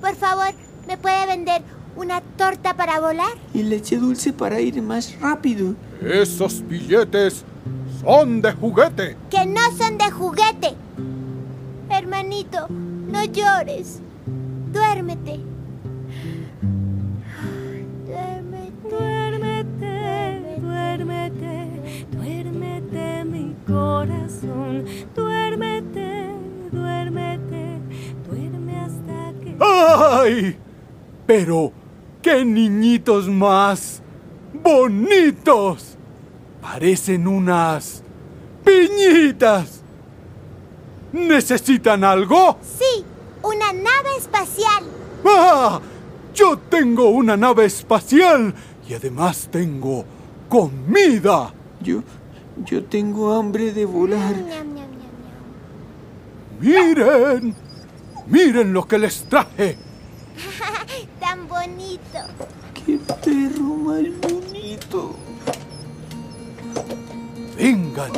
por 0.00 0.16
favor, 0.16 0.52
¿me 0.88 0.96
puede 0.98 1.26
vender 1.26 1.62
una 1.96 2.20
torta 2.20 2.74
para 2.74 3.00
volar? 3.00 3.32
Y 3.52 3.62
leche 3.62 3.96
dulce 3.96 4.32
para 4.32 4.60
ir 4.60 4.82
más 4.82 5.20
rápido. 5.20 5.74
Esos 6.04 6.62
billetes 6.68 7.44
son 8.02 8.42
de 8.42 8.52
juguete. 8.52 9.16
Que 9.30 9.46
no 9.46 9.60
son 9.78 9.96
de 9.96 10.10
juguete. 10.10 10.74
Hermanito, 11.88 12.68
no 12.68 13.24
llores. 13.24 14.00
Duérmete. 14.70 15.40
Duérmete, 18.90 20.58
duérmete, 20.60 22.06
duérmete 22.12 23.24
mi 23.24 23.56
corazón. 23.66 24.84
Duérmete, 25.14 26.28
duérmete, 26.70 27.78
duerme 28.28 28.78
hasta 28.78 29.32
que... 29.42 29.56
¡Ay! 29.58 30.56
Pero, 31.26 31.72
¡qué 32.20 32.44
niñitos 32.44 33.26
más 33.26 34.02
bonitos! 34.62 35.93
Parecen 36.64 37.28
unas 37.28 38.02
piñitas. 38.64 39.82
¿Necesitan 41.12 42.02
algo? 42.02 42.58
Sí, 42.62 43.04
una 43.42 43.70
nave 43.74 44.16
espacial. 44.16 44.82
¡Ah! 45.26 45.78
Yo 46.34 46.56
tengo 46.56 47.10
una 47.10 47.36
nave 47.36 47.66
espacial 47.66 48.54
y 48.88 48.94
además 48.94 49.46
tengo 49.52 50.06
comida. 50.48 51.52
Yo, 51.82 52.02
yo 52.64 52.82
tengo 52.86 53.34
hambre 53.34 53.70
de 53.70 53.84
volar. 53.84 54.34
Miren, 56.60 57.54
miren 58.26 58.72
lo 58.72 58.88
que 58.88 58.98
les 58.98 59.22
traje. 59.24 59.76
Tan 61.20 61.46
bonito. 61.46 62.20
¡Qué 62.86 62.98
perro 63.22 63.74
más 63.76 64.02
bonito! 64.22 65.14
Vengan. 67.56 68.12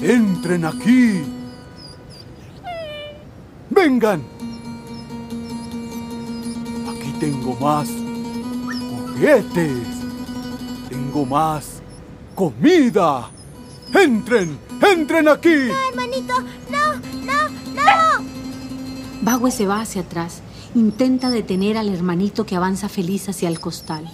Entren 0.00 0.64
aquí. 0.64 1.22
Vengan. 3.70 4.22
Aquí 6.88 7.12
tengo 7.18 7.56
más 7.60 7.88
juguetes. 9.16 9.86
Tengo 10.88 11.26
más 11.26 11.82
comida. 12.34 13.30
Entren, 13.94 14.58
entren 14.82 15.28
aquí. 15.28 15.48
No, 15.48 15.88
hermanito, 15.88 16.34
no, 16.70 16.94
no, 17.24 17.48
no. 17.74 18.24
Bagüe 19.22 19.50
se 19.50 19.66
va 19.66 19.80
hacia 19.80 20.02
atrás, 20.02 20.42
intenta 20.74 21.30
detener 21.30 21.78
al 21.78 21.88
hermanito 21.88 22.44
que 22.44 22.56
avanza 22.56 22.88
feliz 22.88 23.28
hacia 23.28 23.48
el 23.48 23.58
costal. 23.58 24.08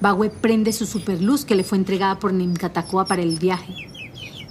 Bagüe 0.00 0.30
prende 0.30 0.72
su 0.72 0.86
superluz 0.86 1.44
que 1.44 1.54
le 1.54 1.64
fue 1.64 1.78
entregada 1.78 2.18
por 2.18 2.32
Nimcatacoa 2.32 3.06
para 3.06 3.22
el 3.22 3.38
viaje 3.38 3.74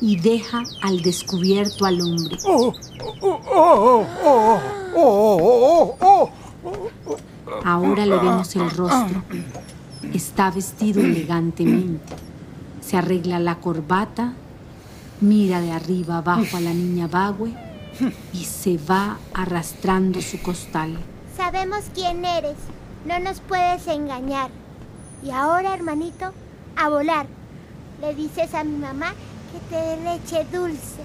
y 0.02 0.20
deja 0.20 0.64
al 0.82 1.02
descubierto 1.02 1.86
al 1.86 2.02
hombre. 2.02 2.38
Oh, 2.46 2.74
oh, 3.22 4.06
oh. 6.04 6.30
Ahora 7.64 8.06
le 8.06 8.18
vemos 8.18 8.56
el 8.56 8.70
rostro. 8.72 9.24
Está 10.14 10.52
vestido 10.52 11.02
elegantemente. 11.02 12.14
Se 12.82 12.98
arregla 12.98 13.40
la 13.40 13.56
corbata, 13.56 14.34
mira 15.22 15.62
de 15.62 15.72
arriba 15.72 16.18
abajo 16.18 16.58
a 16.58 16.62
la 16.62 16.74
niña 16.74 17.08
Bagüe 17.08 17.54
y 18.34 18.44
se 18.44 18.78
va 18.78 19.18
arrastrando 19.34 20.22
su 20.22 20.42
costal. 20.42 20.98
Sabemos 21.36 21.86
quién 21.94 22.26
eres. 22.26 22.58
No 23.06 23.20
nos 23.20 23.40
puedes 23.40 23.88
engañar. 23.88 24.50
Y 25.24 25.32
ahora, 25.32 25.74
hermanito, 25.74 26.32
a 26.76 26.90
volar. 26.90 27.26
Le 28.02 28.14
dices 28.14 28.54
a 28.54 28.64
mi 28.64 28.78
mamá 28.78 29.14
que 29.52 29.60
te 29.70 29.82
dé 29.82 29.98
leche 29.98 30.46
dulce. 30.52 31.02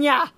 Niña, 0.00 0.32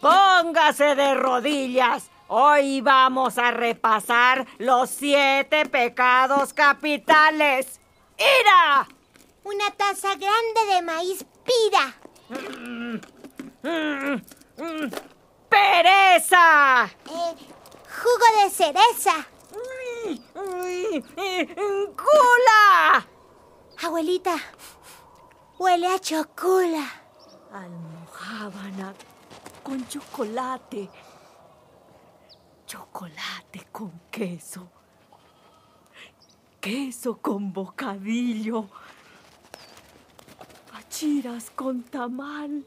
póngase 0.00 0.94
de 0.94 1.14
rodillas. 1.16 2.08
Hoy 2.28 2.80
vamos 2.80 3.38
a 3.38 3.50
repasar 3.50 4.46
los 4.58 4.88
siete 4.88 5.66
pecados 5.66 6.54
capitales. 6.54 7.80
¡Ira! 8.16 8.86
Una 9.42 9.68
taza 9.72 10.10
grande 10.10 10.74
de 10.74 10.82
maíz 10.82 11.26
pira. 11.42 11.92
¡Pereza! 15.48 16.84
Eh, 16.84 17.34
jugo 18.00 18.26
de 18.44 18.50
cereza. 18.50 19.26
¡Cula! 21.96 23.08
Abuelita, 23.82 24.36
huele 25.58 25.88
a 25.88 25.98
chocola. 25.98 26.86
Almohábana 28.20 28.94
con 29.62 29.86
chocolate. 29.88 30.88
chocolate 32.66 33.66
con 33.72 33.90
queso, 34.10 34.70
queso 36.60 37.16
con 37.16 37.52
bocadillo, 37.52 38.68
achiras 40.72 41.50
con 41.54 41.82
tamal. 41.82 42.64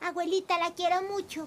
Abuelita, 0.00 0.58
la 0.58 0.72
quiero 0.72 1.02
mucho. 1.02 1.46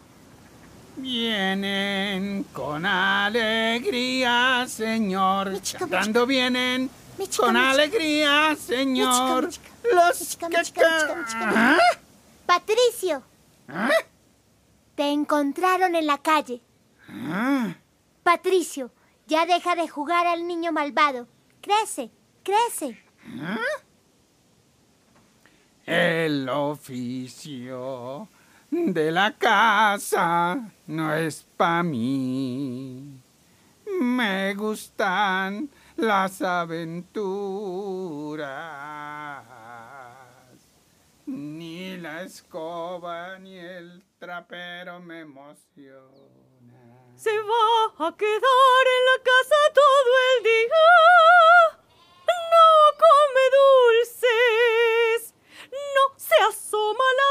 Vienen 0.95 2.43
con 2.53 2.85
alegría, 2.85 4.65
Señor. 4.67 5.59
Cantando 5.77 6.25
vienen 6.25 6.89
con 7.35 7.57
alegría, 7.57 8.55
Señor. 8.55 9.49
Los 9.93 10.37
que... 10.37 10.47
¿Ah? 12.47 12.59
Patricio, 12.59 13.23
¿Ah? 13.67 13.89
te 14.95 15.11
encontraron 15.11 15.95
en 15.95 16.07
la 16.07 16.17
calle. 16.17 16.61
¿Ah? 17.09 17.75
Patricio, 18.23 18.91
ya 19.27 19.45
deja 19.45 19.75
de 19.75 19.87
jugar 19.89 20.25
al 20.27 20.47
niño 20.47 20.71
malvado. 20.71 21.27
Crece, 21.61 22.09
crece. 22.43 23.03
El 25.85 26.47
oficio 26.49 28.29
de 28.71 29.11
la 29.11 29.33
casa 29.37 30.71
no 30.87 31.13
es 31.13 31.45
para 31.57 31.83
mí. 31.83 33.21
Me 34.01 34.53
gustan 34.55 35.69
las 35.97 36.41
aventuras. 36.41 37.57
Ni 41.27 41.97
la 41.97 42.21
escoba 42.21 43.37
ni 43.37 43.59
el 43.59 44.01
trapero 44.17 45.01
me 45.01 45.19
emociona. 45.19 45.99
Se 47.15 47.37
va 47.37 48.07
a 48.07 48.15
quedar 48.15 48.85
en 48.95 49.05
la 49.11 49.23
casa 49.23 49.55
todo 49.73 50.11
el 50.29 50.43
día. 50.43 50.87
No 52.53 52.69
come 53.03 53.43
dulces. 53.59 55.35
No 55.69 56.17
se 56.17 56.35
asoma 56.47 57.03
la 57.21 57.29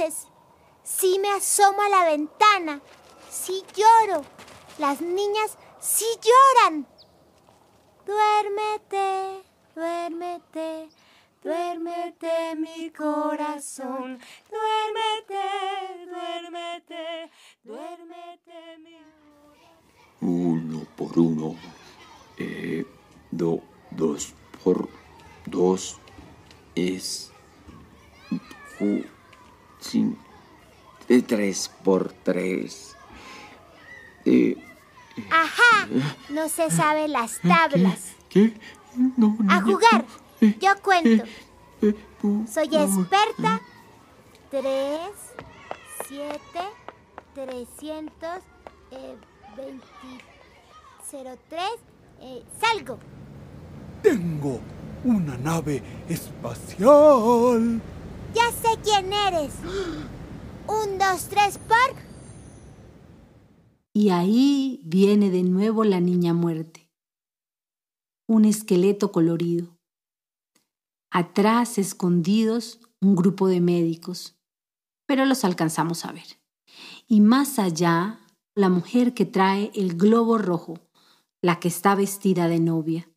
dulces. 0.00 0.28
Sí 0.82 1.18
me 1.20 1.30
asomo 1.30 1.82
a 1.82 1.88
la 1.88 2.04
ventana. 2.04 2.80
Sí 3.30 3.62
lloro. 3.76 4.24
Las 4.78 5.00
niñas 5.00 5.56
sí 5.80 6.04
lloran. 6.22 6.86
Duérmete, 8.06 9.42
duérmete, 9.74 10.88
duérmete 11.42 12.56
mi 12.56 12.90
corazón. 12.90 14.18
Duérmete, 14.50 16.06
duérmete, 16.06 17.30
duérmete 17.62 18.78
mi 18.78 18.96
Uno 20.22 20.86
por 20.96 21.18
uno. 21.18 21.54
Eh, 22.38 22.84
do- 23.30 23.62
dos 23.90 24.34
por 24.64 24.88
dos 25.46 25.98
es. 26.74 27.30
Cin- 29.80 30.16
eh, 31.08 31.22
tres 31.22 31.70
por 31.82 32.12
tres. 32.22 32.96
Eh, 34.24 34.56
Ajá, 35.30 35.88
no 36.28 36.48
se 36.48 36.70
sabe 36.70 37.08
las 37.08 37.40
tablas. 37.40 38.12
¿Qué? 38.28 38.52
No, 39.16 39.36
A 39.48 39.60
niña, 39.60 39.62
jugar. 39.62 40.04
Yo 40.60 40.70
cuento. 40.82 41.24
eh, 41.82 41.94
por 42.22 42.46
Soy 42.48 42.68
favor. 42.68 43.00
experta. 43.00 43.60
Tres, 44.50 45.10
siete, 46.08 46.60
trescientos, 47.34 48.40
eh, 48.90 49.16
veinti, 49.56 50.24
cero 51.08 51.36
tres, 51.48 51.70
eh, 52.20 52.42
salgo. 52.60 52.98
Tengo 54.02 54.60
una 55.04 55.36
nave 55.36 55.82
espacial. 56.08 57.80
Ya 58.34 58.50
sé 58.52 58.78
quién 58.82 59.12
eres. 59.12 59.52
Un, 60.66 60.98
dos, 60.98 61.28
tres, 61.28 61.58
por. 61.58 61.96
Y 63.92 64.10
ahí 64.10 64.80
viene 64.84 65.30
de 65.30 65.42
nuevo 65.42 65.84
la 65.84 66.00
niña 66.00 66.32
muerte. 66.32 66.88
Un 68.28 68.44
esqueleto 68.44 69.10
colorido. 69.10 69.76
Atrás, 71.10 71.76
escondidos, 71.78 72.78
un 73.00 73.16
grupo 73.16 73.48
de 73.48 73.60
médicos. 73.60 74.36
Pero 75.06 75.24
los 75.24 75.44
alcanzamos 75.44 76.04
a 76.04 76.12
ver. 76.12 76.40
Y 77.08 77.20
más 77.20 77.58
allá, 77.58 78.20
la 78.54 78.68
mujer 78.68 79.14
que 79.14 79.24
trae 79.26 79.72
el 79.74 79.96
globo 79.96 80.38
rojo, 80.38 80.78
la 81.42 81.58
que 81.58 81.66
está 81.66 81.96
vestida 81.96 82.46
de 82.46 82.60
novia. 82.60 83.10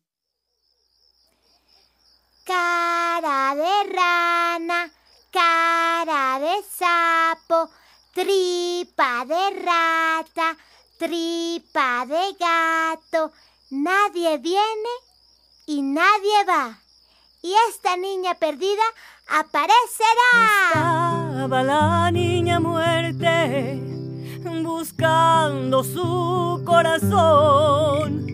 Cara 2.44 3.54
de 3.54 3.92
rana, 3.94 4.92
cara 5.34 6.38
de 6.38 6.62
sapo, 6.70 7.68
tripa 8.14 9.24
de 9.26 9.44
rata, 9.64 10.56
tripa 10.96 12.06
de 12.06 12.24
gato. 12.38 13.32
Nadie 13.70 14.38
viene 14.38 14.94
y 15.66 15.82
nadie 15.82 16.44
va. 16.46 16.78
Y 17.42 17.52
esta 17.68 17.96
niña 17.96 18.34
perdida 18.34 18.86
aparecerá. 19.28 20.30
Estaba 21.32 21.62
la 21.64 22.10
niña 22.12 22.60
muerte 22.60 23.80
buscando 24.62 25.82
su 25.82 26.62
corazón 26.64 28.24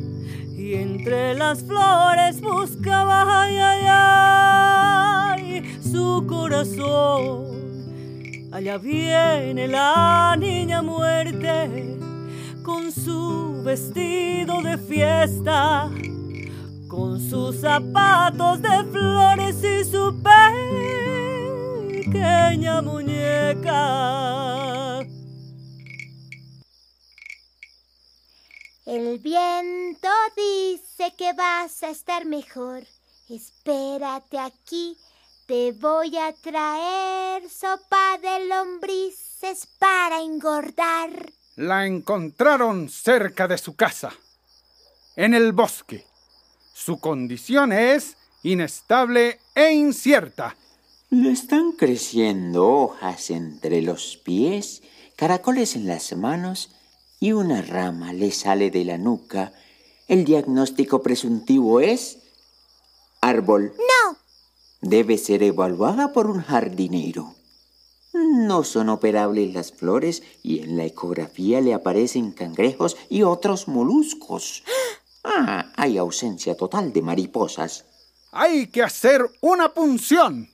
y 0.56 0.74
entre 0.74 1.34
las 1.34 1.62
flores 1.64 2.40
buscaba 2.40 3.42
ay, 3.42 3.58
ay, 3.58 3.86
su 5.90 6.24
corazón. 6.28 7.60
Allá 8.52 8.78
viene 8.78 9.68
la 9.68 10.36
niña 10.38 10.82
muerte 10.82 11.98
con 12.62 12.92
su 12.92 13.62
vestido 13.64 14.60
de 14.62 14.76
fiesta, 14.78 15.90
con 16.88 17.20
sus 17.20 17.60
zapatos 17.60 18.62
de 18.62 18.84
flores 18.90 19.64
y 19.64 19.84
su 19.84 20.20
pequeña 22.02 22.82
muñeca. 22.82 24.20
El 28.86 29.18
viento 29.18 30.08
dice 30.36 31.12
que 31.16 31.32
vas 31.32 31.82
a 31.84 31.90
estar 31.90 32.26
mejor. 32.26 32.82
Espérate 33.28 34.38
aquí, 34.38 34.96
te 35.50 35.72
voy 35.72 36.16
a 36.16 36.32
traer 36.32 37.42
sopa 37.50 38.18
de 38.22 38.46
lombrices 38.46 39.66
para 39.80 40.22
engordar. 40.22 41.10
La 41.56 41.86
encontraron 41.86 42.88
cerca 42.88 43.48
de 43.48 43.58
su 43.58 43.74
casa, 43.74 44.12
en 45.16 45.34
el 45.34 45.52
bosque. 45.52 46.06
Su 46.72 47.00
condición 47.00 47.72
es 47.72 48.16
inestable 48.44 49.40
e 49.56 49.72
incierta. 49.72 50.56
Le 51.08 51.32
están 51.32 51.72
creciendo 51.72 52.68
hojas 52.68 53.30
entre 53.30 53.82
los 53.82 54.18
pies, 54.18 54.84
caracoles 55.16 55.74
en 55.74 55.88
las 55.88 56.16
manos 56.16 56.76
y 57.18 57.32
una 57.32 57.60
rama 57.60 58.12
le 58.12 58.30
sale 58.30 58.70
de 58.70 58.84
la 58.84 58.98
nuca. 58.98 59.52
El 60.06 60.24
diagnóstico 60.24 61.02
presuntivo 61.02 61.80
es 61.80 62.18
árbol. 63.20 63.72
No, 63.76 64.19
Debe 64.80 65.18
ser 65.18 65.42
evaluada 65.42 66.12
por 66.12 66.26
un 66.26 66.42
jardinero. 66.42 67.34
No 68.12 68.64
son 68.64 68.88
operables 68.88 69.52
las 69.52 69.72
flores 69.72 70.22
y 70.42 70.60
en 70.60 70.76
la 70.76 70.84
ecografía 70.84 71.60
le 71.60 71.74
aparecen 71.74 72.32
cangrejos 72.32 72.96
y 73.08 73.22
otros 73.22 73.68
moluscos. 73.68 74.64
Ah, 75.22 75.70
hay 75.76 75.98
ausencia 75.98 76.56
total 76.56 76.92
de 76.92 77.02
mariposas. 77.02 77.84
Hay 78.32 78.68
que 78.68 78.82
hacer 78.82 79.28
una 79.42 79.74
punción, 79.74 80.48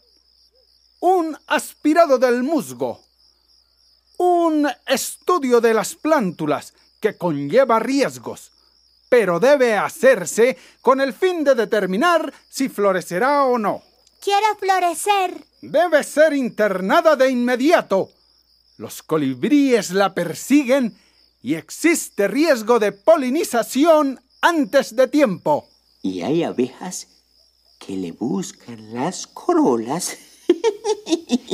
un 1.01 1.37
aspirado 1.47 2.19
del 2.19 2.43
musgo, 2.43 3.01
un 4.19 4.69
estudio 4.87 5.61
de 5.61 5.73
las 5.73 5.95
plántulas 5.95 6.75
que 7.01 7.17
conlleva 7.17 7.79
riesgos, 7.79 8.51
pero 9.09 9.39
debe 9.39 9.77
hacerse 9.77 10.57
con 10.81 11.01
el 11.01 11.13
fin 11.13 11.45
de 11.45 11.55
determinar 11.55 12.33
si 12.49 12.69
florecerá 12.69 13.45
o 13.45 13.59
no. 13.59 13.86
Quiero 14.21 14.47
florecer. 14.59 15.45
Debe 15.63 16.05
ser 16.05 16.33
internada 16.35 17.17
de 17.17 17.31
inmediato. 17.31 18.11
Los 18.77 19.03
colibríes 19.03 19.91
la 19.91 20.15
persiguen 20.15 20.97
y 21.43 21.55
existe 21.55 22.29
riesgo 22.29 22.79
de 22.79 22.93
polinización 22.93 24.21
antes 24.41 24.95
de 24.97 25.09
tiempo. 25.09 25.67
Y 26.03 26.23
hay 26.23 26.43
abejas 26.43 27.09
que 27.79 27.97
le 27.97 28.13
buscan 28.13 28.95
las 28.95 29.27
corolas. 29.27 30.17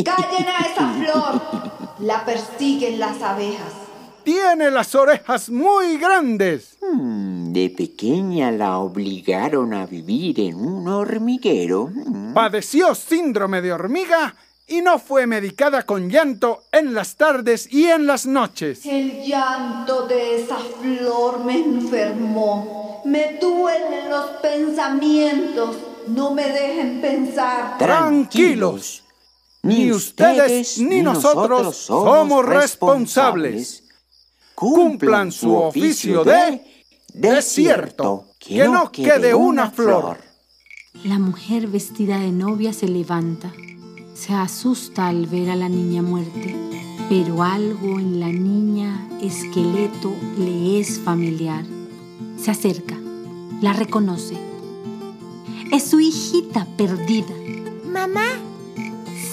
¡Callen 0.05 0.47
a 0.49 0.67
esa 0.67 0.95
flor! 0.95 1.97
La 2.01 2.25
persiguen 2.25 2.99
las 2.99 3.23
abejas. 3.23 3.82
Tiene 4.25 4.70
las 4.70 4.95
orejas 4.95 5.51
muy 5.51 5.99
grandes. 5.99 6.77
Mm, 6.81 7.53
de 7.53 7.70
pequeña 7.70 8.51
la 8.51 8.79
obligaron 8.79 9.75
a 9.75 9.87
vivir 9.87 10.39
en 10.41 10.57
un 10.57 10.87
hormiguero. 10.87 11.91
Mm. 11.93 12.33
Padeció 12.33 12.95
síndrome 12.95 13.61
de 13.62 13.73
hormiga 13.73 14.35
y 14.68 14.81
no 14.81 14.99
fue 14.99 15.27
medicada 15.27 15.83
con 15.83 16.09
llanto 16.09 16.62
en 16.70 16.95
las 16.95 17.16
tardes 17.16 17.73
y 17.73 17.87
en 17.87 18.07
las 18.07 18.27
noches. 18.27 18.87
El 18.87 19.23
llanto 19.25 20.07
de 20.07 20.43
esa 20.43 20.59
flor 20.59 21.45
me 21.45 21.59
enfermó. 21.59 23.03
Me 23.05 23.39
duelen 23.41 24.09
los 24.09 24.27
pensamientos. 24.41 25.77
No 26.07 26.33
me 26.33 26.49
dejen 26.49 27.01
pensar. 27.01 27.77
Tranquilos. 27.79 29.03
Ni 29.64 29.93
ustedes 29.93 30.79
ni 30.79 31.03
nosotros 31.03 31.77
somos 31.77 32.45
responsables. 32.45 33.82
Cumplan 34.55 35.32
su 35.32 35.55
oficio 35.55 36.24
de 36.24 36.62
desierto. 37.14 38.26
Que 38.38 38.68
no 38.68 38.90
quede 38.90 39.34
una 39.34 39.70
flor. 39.70 40.18
La 41.05 41.18
mujer 41.18 41.68
vestida 41.68 42.18
de 42.18 42.32
novia 42.32 42.72
se 42.72 42.88
levanta. 42.88 43.53
Se 44.14 44.34
asusta 44.34 45.09
al 45.09 45.26
ver 45.26 45.50
a 45.50 45.57
la 45.57 45.68
niña 45.68 46.03
muerte, 46.03 46.55
pero 47.09 47.42
algo 47.42 47.98
en 47.98 48.20
la 48.20 48.28
niña 48.28 49.09
esqueleto 49.20 50.14
le 50.38 50.80
es 50.80 51.00
familiar. 51.00 51.64
Se 52.36 52.50
acerca, 52.50 52.96
la 53.61 53.72
reconoce. 53.72 54.36
Es 55.72 55.84
su 55.84 56.00
hijita 56.00 56.66
perdida. 56.76 57.34
Mamá, 57.84 58.26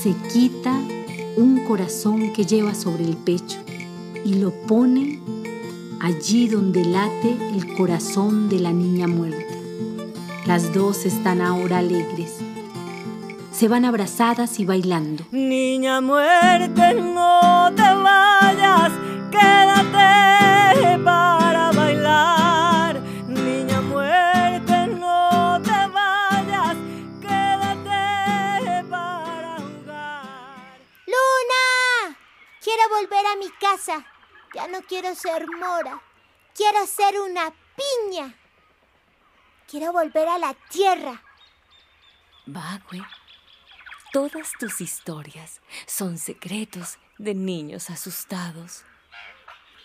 Se 0.01 0.15
quita 0.32 0.74
un 1.36 1.65
corazón 1.67 2.32
que 2.32 2.45
lleva 2.45 2.74
sobre 2.74 3.03
el 3.03 3.17
pecho 3.17 3.57
y 4.26 4.36
lo 4.36 4.51
pone 4.51 5.20
allí 5.99 6.47
donde 6.47 6.86
late 6.86 7.38
el 7.53 7.74
corazón 7.76 8.49
de 8.49 8.59
la 8.59 8.72
niña 8.72 9.07
muerta. 9.07 9.53
Las 10.45 10.74
dos 10.74 11.05
están 11.05 11.41
ahora 11.41 11.80
alegres. 11.80 12.38
Se 13.51 13.67
van 13.67 13.86
abrazadas 13.86 14.59
y 14.59 14.65
bailando. 14.65 15.24
Niña 15.32 16.01
muerte, 16.01 16.93
no 16.93 17.72
te 17.76 17.82
vayas, 17.82 18.91
quédate 19.32 21.03
para 21.03 21.39
volver 33.00 33.26
a 33.26 33.36
mi 33.38 33.50
casa. 33.60 34.06
Ya 34.54 34.68
no 34.68 34.82
quiero 34.82 35.14
ser 35.16 35.45
mora. 35.47 36.02
Quiero 36.56 36.86
ser 36.86 37.20
una 37.20 37.54
piña. 37.76 38.36
Quiero 39.70 39.93
volver 39.93 40.28
a 40.28 40.38
la 40.38 40.54
tierra. 40.70 41.22
Bagüe, 42.45 43.04
todas 44.12 44.52
tus 44.60 44.82
historias 44.82 45.62
son 45.86 46.18
secretos 46.18 46.97
de 47.18 47.36
niños 47.36 47.89
asustados. 47.89 48.84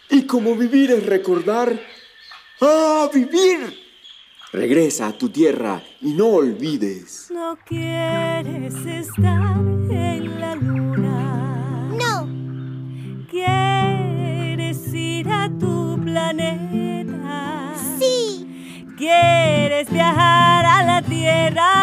Y 0.08 0.26
como 0.26 0.56
vivir 0.56 0.90
es 0.90 1.04
recordar, 1.06 1.78
¡ah, 2.60 3.10
vivir! 3.12 3.82
Regresa 4.52 5.08
a 5.08 5.18
tu 5.18 5.28
tierra 5.28 5.82
y 6.00 6.14
no 6.14 6.28
olvides. 6.28 7.30
No 7.30 7.58
quieres 7.66 8.74
estar 8.86 9.56
en 9.90 10.40
la 10.40 10.54
luna. 10.54 10.93
Quieres 13.34 14.94
ir 14.94 15.28
a 15.28 15.48
tu 15.58 15.98
planeta. 16.04 17.72
sí, 17.98 18.46
Quieres 18.96 19.90
viajar 19.90 20.64
a 20.64 20.84
la 20.84 21.02
Tierra 21.02 21.73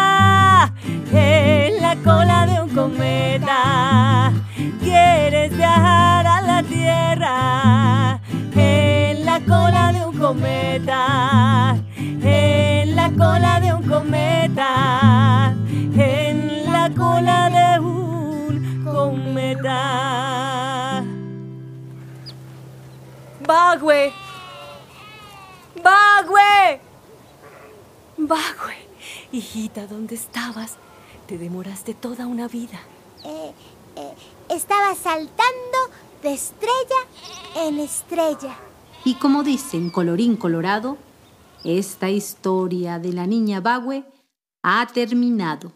Bagüe. 23.52 24.10
Bagüe. 25.84 26.80
Bagüe, 28.16 28.76
hijita, 29.30 29.86
¿dónde 29.86 30.14
estabas? 30.14 30.78
Te 31.26 31.36
demoraste 31.36 31.92
toda 31.92 32.26
una 32.26 32.48
vida. 32.48 32.80
eh, 33.24 33.52
eh, 33.96 34.14
estaba 34.48 34.94
saltando 34.94 35.78
de 36.22 36.32
estrella 36.32 37.00
en 37.56 37.78
estrella. 37.78 38.56
Y 39.04 39.16
como 39.16 39.42
dicen 39.42 39.90
colorín 39.90 40.38
colorado, 40.38 40.96
esta 41.62 42.08
historia 42.08 42.98
de 42.98 43.12
la 43.12 43.26
niña 43.26 43.60
Bagüe 43.60 44.02
ha 44.62 44.86
terminado. 44.86 45.72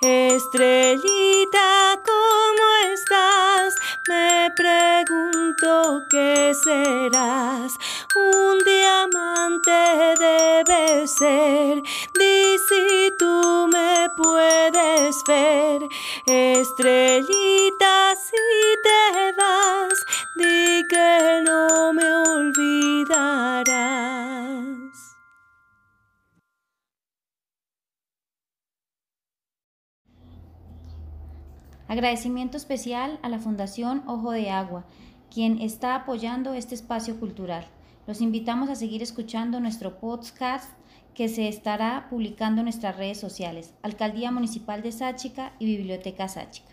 Estrellita, 0.00 2.00
¿cómo 2.04 2.64
estás? 2.92 3.74
Me 4.08 4.52
pregunto 4.56 6.04
qué 6.08 6.52
serás. 6.54 7.78
Un 8.14 8.58
diamante 8.64 9.70
debe 10.18 11.06
ser. 11.06 11.82
Di 12.18 12.58
si 12.68 13.12
tú 13.18 13.68
me 13.72 14.10
puedes 14.16 15.22
ver. 15.26 15.88
Estrellita, 16.26 18.14
si 18.16 18.36
te 18.82 19.32
vas, 19.36 20.04
di 20.36 20.86
que 20.88 21.42
no 21.44 21.92
me 21.92 22.12
olvidarás. 22.12 25.11
Agradecimiento 31.92 32.56
especial 32.56 33.18
a 33.20 33.28
la 33.28 33.38
Fundación 33.38 34.02
Ojo 34.06 34.30
de 34.30 34.48
Agua, 34.48 34.86
quien 35.30 35.60
está 35.60 35.94
apoyando 35.94 36.54
este 36.54 36.74
espacio 36.74 37.20
cultural. 37.20 37.66
Los 38.06 38.22
invitamos 38.22 38.70
a 38.70 38.76
seguir 38.76 39.02
escuchando 39.02 39.60
nuestro 39.60 40.00
podcast 40.00 40.70
que 41.14 41.28
se 41.28 41.48
estará 41.48 42.06
publicando 42.08 42.62
en 42.62 42.64
nuestras 42.64 42.96
redes 42.96 43.20
sociales, 43.20 43.74
Alcaldía 43.82 44.30
Municipal 44.30 44.80
de 44.80 44.90
Sáchica 44.90 45.52
y 45.58 45.66
Biblioteca 45.66 46.28
Sáchica. 46.28 46.72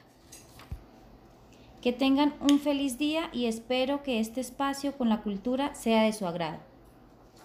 Que 1.82 1.91
tengan 1.91 2.34
un 2.39 2.57
feliz 2.61 2.97
día 2.97 3.30
y 3.34 3.47
espero 3.47 4.03
que 4.03 4.22
este 4.22 4.39
espacio 4.39 4.97
con 4.97 5.09
la 5.09 5.22
cultura 5.22 5.76
sea 5.76 6.03
de 6.03 6.13
su 6.13 6.28
agrado. 6.28 6.68